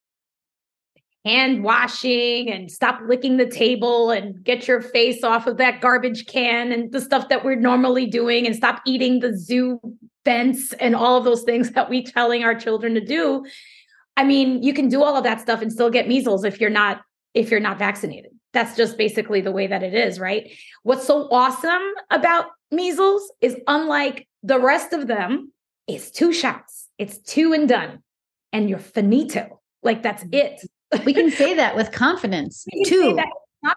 hand 1.23 1.63
washing 1.63 2.49
and 2.49 2.71
stop 2.71 2.99
licking 3.05 3.37
the 3.37 3.45
table 3.45 4.09
and 4.09 4.43
get 4.43 4.67
your 4.67 4.81
face 4.81 5.23
off 5.23 5.45
of 5.45 5.57
that 5.57 5.79
garbage 5.81 6.25
can 6.25 6.71
and 6.71 6.91
the 6.91 6.99
stuff 6.99 7.29
that 7.29 7.45
we're 7.45 7.55
normally 7.55 8.07
doing 8.07 8.47
and 8.47 8.55
stop 8.55 8.81
eating 8.87 9.19
the 9.19 9.37
zoo 9.37 9.79
fence 10.25 10.73
and 10.79 10.95
all 10.95 11.15
of 11.15 11.25
those 11.25 11.43
things 11.43 11.69
that 11.75 11.91
we 11.91 12.03
telling 12.03 12.43
our 12.43 12.55
children 12.55 12.95
to 12.95 13.05
do 13.05 13.45
i 14.17 14.23
mean 14.23 14.63
you 14.63 14.73
can 14.73 14.89
do 14.89 15.03
all 15.03 15.15
of 15.15 15.23
that 15.23 15.39
stuff 15.39 15.61
and 15.61 15.71
still 15.71 15.91
get 15.91 16.07
measles 16.07 16.43
if 16.43 16.59
you're 16.59 16.71
not 16.71 17.01
if 17.35 17.49
you're 17.49 17.59
not 17.59 17.79
vaccinated. 17.79 18.31
That's 18.51 18.75
just 18.75 18.97
basically 18.97 19.41
the 19.41 19.51
way 19.51 19.67
that 19.67 19.83
it 19.83 19.93
is 19.93 20.19
right? 20.19 20.51
What's 20.81 21.05
so 21.05 21.27
awesome 21.31 21.83
about 22.09 22.45
measles 22.71 23.31
is 23.41 23.55
unlike 23.67 24.27
the 24.41 24.59
rest 24.59 24.91
of 24.91 25.05
them 25.05 25.51
it's 25.87 26.09
two 26.09 26.33
shots. 26.33 26.87
It's 26.97 27.19
two 27.19 27.53
and 27.53 27.69
done 27.69 28.03
and 28.53 28.69
you're 28.69 28.79
finito 28.79 29.59
like 29.81 30.01
that's 30.01 30.23
mm. 30.23 30.35
it 30.35 30.61
we 31.05 31.13
can 31.13 31.31
say 31.31 31.53
that 31.55 31.75
with 31.75 31.91
confidence. 31.91 32.65
Two, 32.85 33.19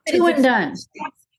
two 0.08 0.26
and 0.26 0.42
done. 0.42 0.74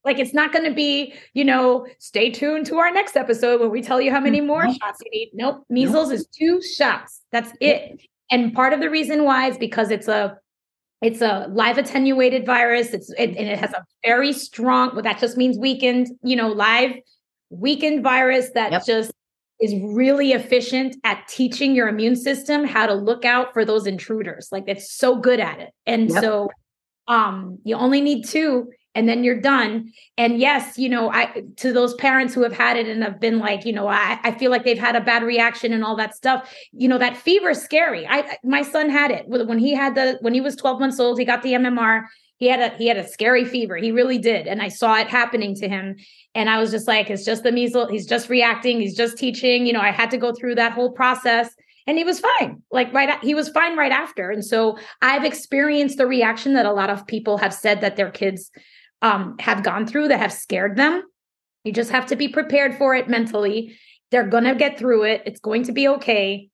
Like 0.04 0.20
it's 0.20 0.34
not 0.34 0.54
going 0.54 0.64
to 0.64 0.74
be, 0.74 1.14
you 1.34 1.44
know, 1.44 1.86
stay 2.00 2.32
tuned 2.32 2.66
to 2.68 2.78
our 2.78 2.92
next 2.92 3.18
episode 3.18 3.60
when 3.60 3.72
we 3.72 3.82
tell 3.82 4.00
you 4.00 4.12
how 4.12 4.22
many 4.22 4.40
more 4.40 4.66
nope. 4.66 4.78
shots 4.82 5.00
you 5.04 5.12
need. 5.12 5.32
Nope, 5.34 5.66
measles 5.70 6.10
nope. 6.10 6.20
is 6.20 6.28
two 6.28 6.62
shots. 6.62 7.22
That's 7.32 7.52
it. 7.60 8.02
And 8.32 8.54
part 8.54 8.74
of 8.74 8.80
the 8.80 8.90
reason 8.90 9.26
why 9.26 9.50
is 9.50 9.58
because 9.58 9.92
it's 9.92 10.08
a 10.08 10.38
it's 11.02 11.22
a 11.22 11.48
live 11.52 11.78
attenuated 11.78 12.46
virus. 12.46 12.94
It's 12.94 13.10
it, 13.12 13.36
and 13.38 13.50
it 13.50 13.60
has 13.60 13.74
a 13.74 13.84
very 14.06 14.32
strong. 14.32 14.92
Well, 14.94 15.04
that 15.04 15.20
just 15.20 15.36
means 15.38 15.58
weakened. 15.58 16.08
You 16.24 16.38
know, 16.38 16.50
live 16.50 16.94
weakened 17.50 18.02
virus 18.02 18.50
that 18.56 18.72
yep. 18.72 18.86
just 18.86 19.12
is 19.60 19.74
really 19.82 20.34
efficient 20.34 20.96
at 21.04 21.28
teaching 21.28 21.76
your 21.76 21.88
immune 21.88 22.16
system 22.16 22.64
how 22.64 22.86
to 22.86 22.94
look 22.94 23.26
out 23.26 23.54
for 23.54 23.66
those 23.66 23.88
intruders. 23.88 24.50
Like 24.52 24.66
it's 24.68 24.92
so 24.92 25.16
good 25.16 25.40
at 25.40 25.60
it. 25.60 25.72
And 25.86 26.10
yep. 26.10 26.24
so 26.24 26.50
um 27.08 27.60
you 27.64 27.76
only 27.76 28.02
need 28.02 28.26
two 28.26 28.70
and 28.98 29.08
then 29.08 29.24
you're 29.24 29.40
done. 29.40 29.94
And 30.18 30.40
yes, 30.40 30.80
you 30.80 30.90
know, 30.90 31.12
I 31.12 31.44
to 31.58 31.72
those 31.72 31.94
parents 31.96 32.34
who 32.34 32.42
have 32.42 32.52
had 32.54 32.78
it 32.78 32.88
and 32.88 33.04
have 33.04 33.20
been 33.20 33.38
like, 33.38 33.64
you 33.64 33.72
know, 33.72 33.88
I, 33.88 34.20
I 34.24 34.32
feel 34.32 34.50
like 34.50 34.64
they've 34.64 34.78
had 34.78 34.96
a 34.96 35.02
bad 35.02 35.22
reaction 35.22 35.72
and 35.72 35.84
all 35.84 35.96
that 35.98 36.16
stuff. 36.16 36.52
You 36.72 36.88
know, 36.88 36.98
that 36.98 37.16
fever 37.16 37.52
is 37.52 37.62
scary. 37.62 38.08
I 38.08 38.38
my 38.44 38.64
son 38.64 38.90
had 38.90 39.12
it 39.12 39.26
when 39.28 39.60
he 39.60 39.76
had 39.76 39.94
the 39.94 40.18
when 40.22 40.34
he 40.34 40.42
was 40.42 40.56
12 40.56 40.80
months 40.80 41.00
old, 41.00 41.20
he 41.20 41.26
got 41.26 41.44
the 41.44 41.54
MMR 41.54 42.06
he 42.38 42.48
had 42.48 42.60
a 42.60 42.76
he 42.78 42.88
had 42.88 42.98
a 42.98 43.08
scary 43.08 43.46
fever 43.46 43.76
he 43.76 43.92
really 43.92 44.18
did 44.18 44.48
and 44.48 44.62
i 44.62 44.68
saw 44.68 44.98
it 44.98 45.08
happening 45.08 45.56
to 45.56 45.68
him 45.68 45.96
and 46.38 46.52
I 46.52 46.60
was 46.60 46.70
just 46.70 46.88
like, 46.88 47.10
it's 47.10 47.26
just 47.26 47.42
the 47.42 47.52
measles. 47.52 47.90
He's 47.90 48.06
just 48.06 48.30
reacting. 48.30 48.80
He's 48.80 48.96
just 48.96 49.18
teaching. 49.18 49.66
You 49.66 49.74
know, 49.74 49.80
I 49.80 49.90
had 49.90 50.12
to 50.12 50.20
go 50.20 50.34
through 50.34 50.54
that 50.56 50.72
whole 50.72 50.92
process 50.92 51.50
and 51.88 51.98
he 51.98 52.04
was 52.04 52.20
fine. 52.20 52.62
Like 52.70 52.94
right, 52.94 53.18
he 53.24 53.34
was 53.34 53.50
fine 53.50 53.76
right 53.76 53.92
after. 53.92 54.30
And 54.30 54.46
so 54.46 54.78
I've 55.02 55.24
experienced 55.24 55.98
the 55.98 56.06
reaction 56.06 56.54
that 56.54 56.68
a 56.68 56.72
lot 56.72 56.92
of 56.92 57.08
people 57.08 57.40
have 57.40 57.56
said 57.56 57.82
that 57.82 57.96
their 57.96 58.12
kids 58.12 58.52
um, 59.02 59.36
have 59.40 59.64
gone 59.64 59.88
through 59.88 60.10
that 60.10 60.20
have 60.20 60.32
scared 60.32 60.76
them. 60.76 61.02
You 61.64 61.74
just 61.74 61.90
have 61.90 62.06
to 62.08 62.16
be 62.16 62.28
prepared 62.28 62.78
for 62.78 62.94
it 62.94 63.10
mentally. 63.10 63.76
They're 64.12 64.28
going 64.28 64.44
to 64.44 64.54
get 64.54 64.78
through 64.78 65.06
it. 65.06 65.24
It's 65.26 65.40
going 65.40 65.64
to 65.64 65.72
be 65.72 65.88
okay 65.88 66.50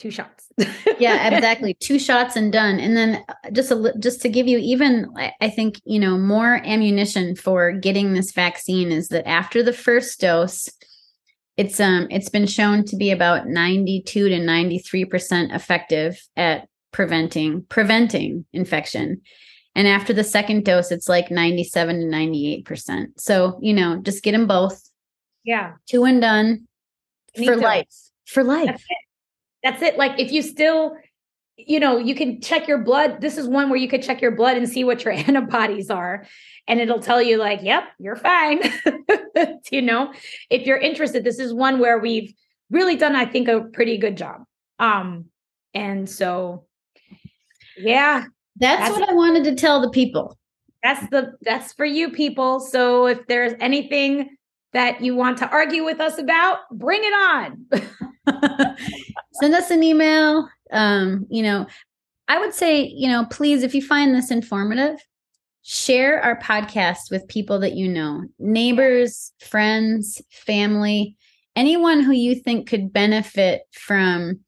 two 0.00 0.10
shots. 0.10 0.48
yeah, 0.98 1.28
exactly. 1.28 1.74
Two 1.74 1.98
shots 1.98 2.34
and 2.34 2.52
done. 2.52 2.80
And 2.80 2.96
then 2.96 3.22
uh, 3.28 3.50
just 3.52 3.70
a, 3.70 3.94
just 4.00 4.22
to 4.22 4.28
give 4.28 4.48
you 4.48 4.58
even 4.58 5.06
I 5.40 5.50
think, 5.50 5.80
you 5.84 6.00
know, 6.00 6.18
more 6.18 6.60
ammunition 6.64 7.36
for 7.36 7.72
getting 7.72 8.14
this 8.14 8.32
vaccine 8.32 8.90
is 8.90 9.08
that 9.08 9.28
after 9.28 9.62
the 9.62 9.72
first 9.72 10.20
dose 10.20 10.68
it's 11.56 11.78
um 11.78 12.06
it's 12.10 12.30
been 12.30 12.46
shown 12.46 12.84
to 12.84 12.96
be 12.96 13.10
about 13.10 13.46
92 13.46 14.28
to 14.28 14.34
93% 14.36 15.54
effective 15.54 16.20
at 16.36 16.66
preventing 16.92 17.64
preventing 17.68 18.46
infection. 18.52 19.20
And 19.74 19.86
after 19.86 20.12
the 20.12 20.24
second 20.24 20.64
dose 20.64 20.90
it's 20.90 21.08
like 21.08 21.30
97 21.30 22.00
to 22.00 22.06
98%. 22.06 23.06
So, 23.18 23.58
you 23.62 23.74
know, 23.74 24.00
just 24.02 24.22
get 24.22 24.32
them 24.32 24.46
both. 24.46 24.82
Yeah. 25.44 25.74
Two 25.86 26.04
and 26.04 26.20
done 26.20 26.66
for 27.44 27.56
life. 27.56 27.86
For 28.26 28.44
life 28.44 28.82
that's 29.62 29.82
it. 29.82 29.96
Like 29.96 30.18
if 30.18 30.32
you 30.32 30.42
still, 30.42 30.96
you 31.56 31.78
know, 31.80 31.98
you 31.98 32.14
can 32.14 32.40
check 32.40 32.66
your 32.66 32.78
blood. 32.78 33.20
This 33.20 33.36
is 33.36 33.46
one 33.46 33.68
where 33.68 33.78
you 33.78 33.88
could 33.88 34.02
check 34.02 34.22
your 34.22 34.30
blood 34.30 34.56
and 34.56 34.68
see 34.68 34.84
what 34.84 35.04
your 35.04 35.12
antibodies 35.28 35.90
are. 35.90 36.26
And 36.66 36.80
it'll 36.80 37.00
tell 37.00 37.20
you, 37.20 37.36
like, 37.36 37.60
yep, 37.62 37.84
you're 37.98 38.16
fine. 38.16 38.62
you 39.70 39.82
know, 39.82 40.12
if 40.48 40.66
you're 40.66 40.78
interested, 40.78 41.24
this 41.24 41.38
is 41.38 41.52
one 41.52 41.78
where 41.78 41.98
we've 41.98 42.32
really 42.70 42.96
done, 42.96 43.16
I 43.16 43.26
think, 43.26 43.48
a 43.48 43.62
pretty 43.62 43.98
good 43.98 44.16
job. 44.16 44.44
Um, 44.78 45.26
and 45.74 46.08
so 46.08 46.66
yeah. 47.76 48.24
That's, 48.56 48.88
that's 48.88 49.00
what 49.00 49.08
I 49.08 49.14
wanted 49.14 49.44
to 49.44 49.54
tell 49.54 49.80
the 49.80 49.90
people. 49.90 50.36
That's 50.82 51.08
the 51.10 51.32
that's 51.42 51.72
for 51.72 51.84
you 51.84 52.10
people. 52.10 52.60
So 52.60 53.06
if 53.06 53.26
there's 53.26 53.54
anything 53.60 54.36
that 54.72 55.02
you 55.02 55.14
want 55.14 55.38
to 55.38 55.48
argue 55.48 55.84
with 55.84 56.00
us 56.00 56.18
about, 56.18 56.58
bring 56.72 57.00
it 57.02 57.12
on. 57.12 57.66
Send 59.34 59.54
us 59.54 59.70
an 59.70 59.82
email. 59.82 60.48
Um, 60.72 61.26
you 61.30 61.42
know, 61.42 61.66
I 62.28 62.38
would 62.38 62.54
say, 62.54 62.82
you 62.84 63.08
know, 63.08 63.26
please, 63.30 63.62
if 63.62 63.74
you 63.74 63.82
find 63.82 64.14
this 64.14 64.30
informative, 64.30 64.96
share 65.62 66.20
our 66.22 66.38
podcast 66.40 67.10
with 67.10 67.28
people 67.28 67.58
that 67.60 67.74
you 67.74 67.88
know, 67.88 68.24
neighbors, 68.38 69.32
friends, 69.40 70.22
family, 70.30 71.16
anyone 71.56 72.00
who 72.00 72.12
you 72.12 72.34
think 72.34 72.68
could 72.68 72.92
benefit 72.92 73.62
from 73.72 74.40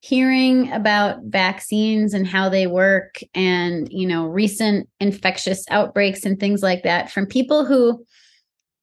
hearing 0.00 0.72
about 0.72 1.18
vaccines 1.24 2.14
and 2.14 2.26
how 2.26 2.48
they 2.48 2.66
work 2.66 3.20
and 3.34 3.88
you 3.90 4.06
know 4.06 4.26
recent 4.26 4.88
infectious 5.00 5.64
outbreaks 5.70 6.24
and 6.24 6.38
things 6.38 6.62
like 6.62 6.84
that 6.84 7.10
from 7.10 7.26
people 7.26 7.64
who 7.64 8.04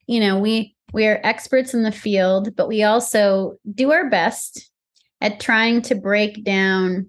you 0.06 0.20
know 0.20 0.38
we 0.38 0.75
we 0.92 1.06
are 1.06 1.20
experts 1.24 1.74
in 1.74 1.82
the 1.82 1.92
field 1.92 2.54
but 2.56 2.68
we 2.68 2.82
also 2.82 3.56
do 3.74 3.92
our 3.92 4.08
best 4.08 4.70
at 5.20 5.40
trying 5.40 5.82
to 5.82 5.94
break 5.94 6.44
down 6.44 7.08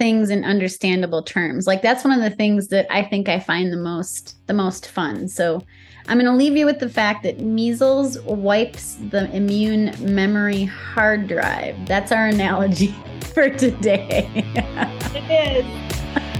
things 0.00 0.30
in 0.30 0.44
understandable 0.44 1.22
terms. 1.22 1.66
Like 1.66 1.82
that's 1.82 2.04
one 2.04 2.18
of 2.18 2.22
the 2.22 2.34
things 2.34 2.68
that 2.68 2.86
i 2.90 3.02
think 3.02 3.28
i 3.28 3.38
find 3.38 3.70
the 3.70 3.76
most 3.76 4.34
the 4.46 4.54
most 4.54 4.88
fun. 4.88 5.28
So 5.28 5.62
i'm 6.08 6.18
going 6.18 6.24
to 6.24 6.36
leave 6.36 6.56
you 6.56 6.64
with 6.64 6.78
the 6.80 6.88
fact 6.88 7.22
that 7.24 7.40
measles 7.40 8.18
wipes 8.22 8.96
the 9.10 9.30
immune 9.36 9.94
memory 10.00 10.64
hard 10.64 11.28
drive. 11.28 11.76
That's 11.86 12.12
our 12.12 12.26
analogy 12.26 12.94
for 13.34 13.50
today. 13.50 14.26
It 15.12 15.28
is. 15.28 15.64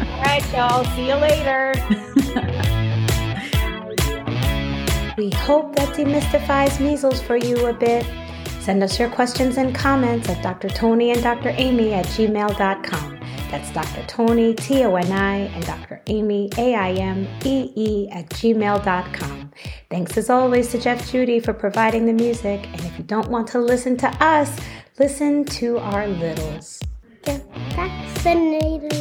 All 0.00 0.22
right 0.22 0.52
y'all. 0.52 0.84
See 0.94 1.08
you 1.08 1.14
later 1.16 1.74
We 5.16 5.30
hope 5.30 5.74
that 5.76 5.96
demystifies 5.96 6.80
measles 6.80 7.20
for 7.20 7.36
you 7.36 7.66
a 7.66 7.72
bit. 7.72 8.06
Send 8.60 8.82
us 8.82 8.98
your 8.98 9.08
questions 9.10 9.56
and 9.56 9.74
comments 9.74 10.28
at 10.28 10.42
Dr. 10.42 10.68
Toni 10.68 11.10
and 11.12 11.22
Dr. 11.22 11.50
Aimee 11.52 11.92
at 11.92 12.06
gmail.com. 12.06 13.20
That's 13.50 13.72
Dr. 13.72 14.06
Toni, 14.06 14.54
T 14.54 14.84
O 14.84 14.94
N 14.94 15.10
I, 15.10 15.36
and 15.38 15.66
Dr. 15.66 16.00
Aimee, 16.06 16.50
A 16.56 16.74
I 16.74 16.92
M 16.92 17.26
E 17.44 17.72
E, 17.74 18.08
at 18.10 18.28
gmail.com. 18.28 19.52
Thanks 19.90 20.16
as 20.16 20.30
always 20.30 20.70
to 20.70 20.78
Jeff 20.78 21.10
Jeudy 21.10 21.42
for 21.42 21.52
providing 21.52 22.06
the 22.06 22.12
music. 22.12 22.66
And 22.66 22.80
if 22.82 22.96
you 22.96 23.04
don't 23.04 23.28
want 23.28 23.48
to 23.48 23.58
listen 23.58 23.96
to 23.98 24.08
us, 24.22 24.56
listen 24.98 25.44
to 25.46 25.78
our 25.78 26.06
littles. 26.06 26.80
Get 27.22 27.44
vaccinated. 27.74 28.99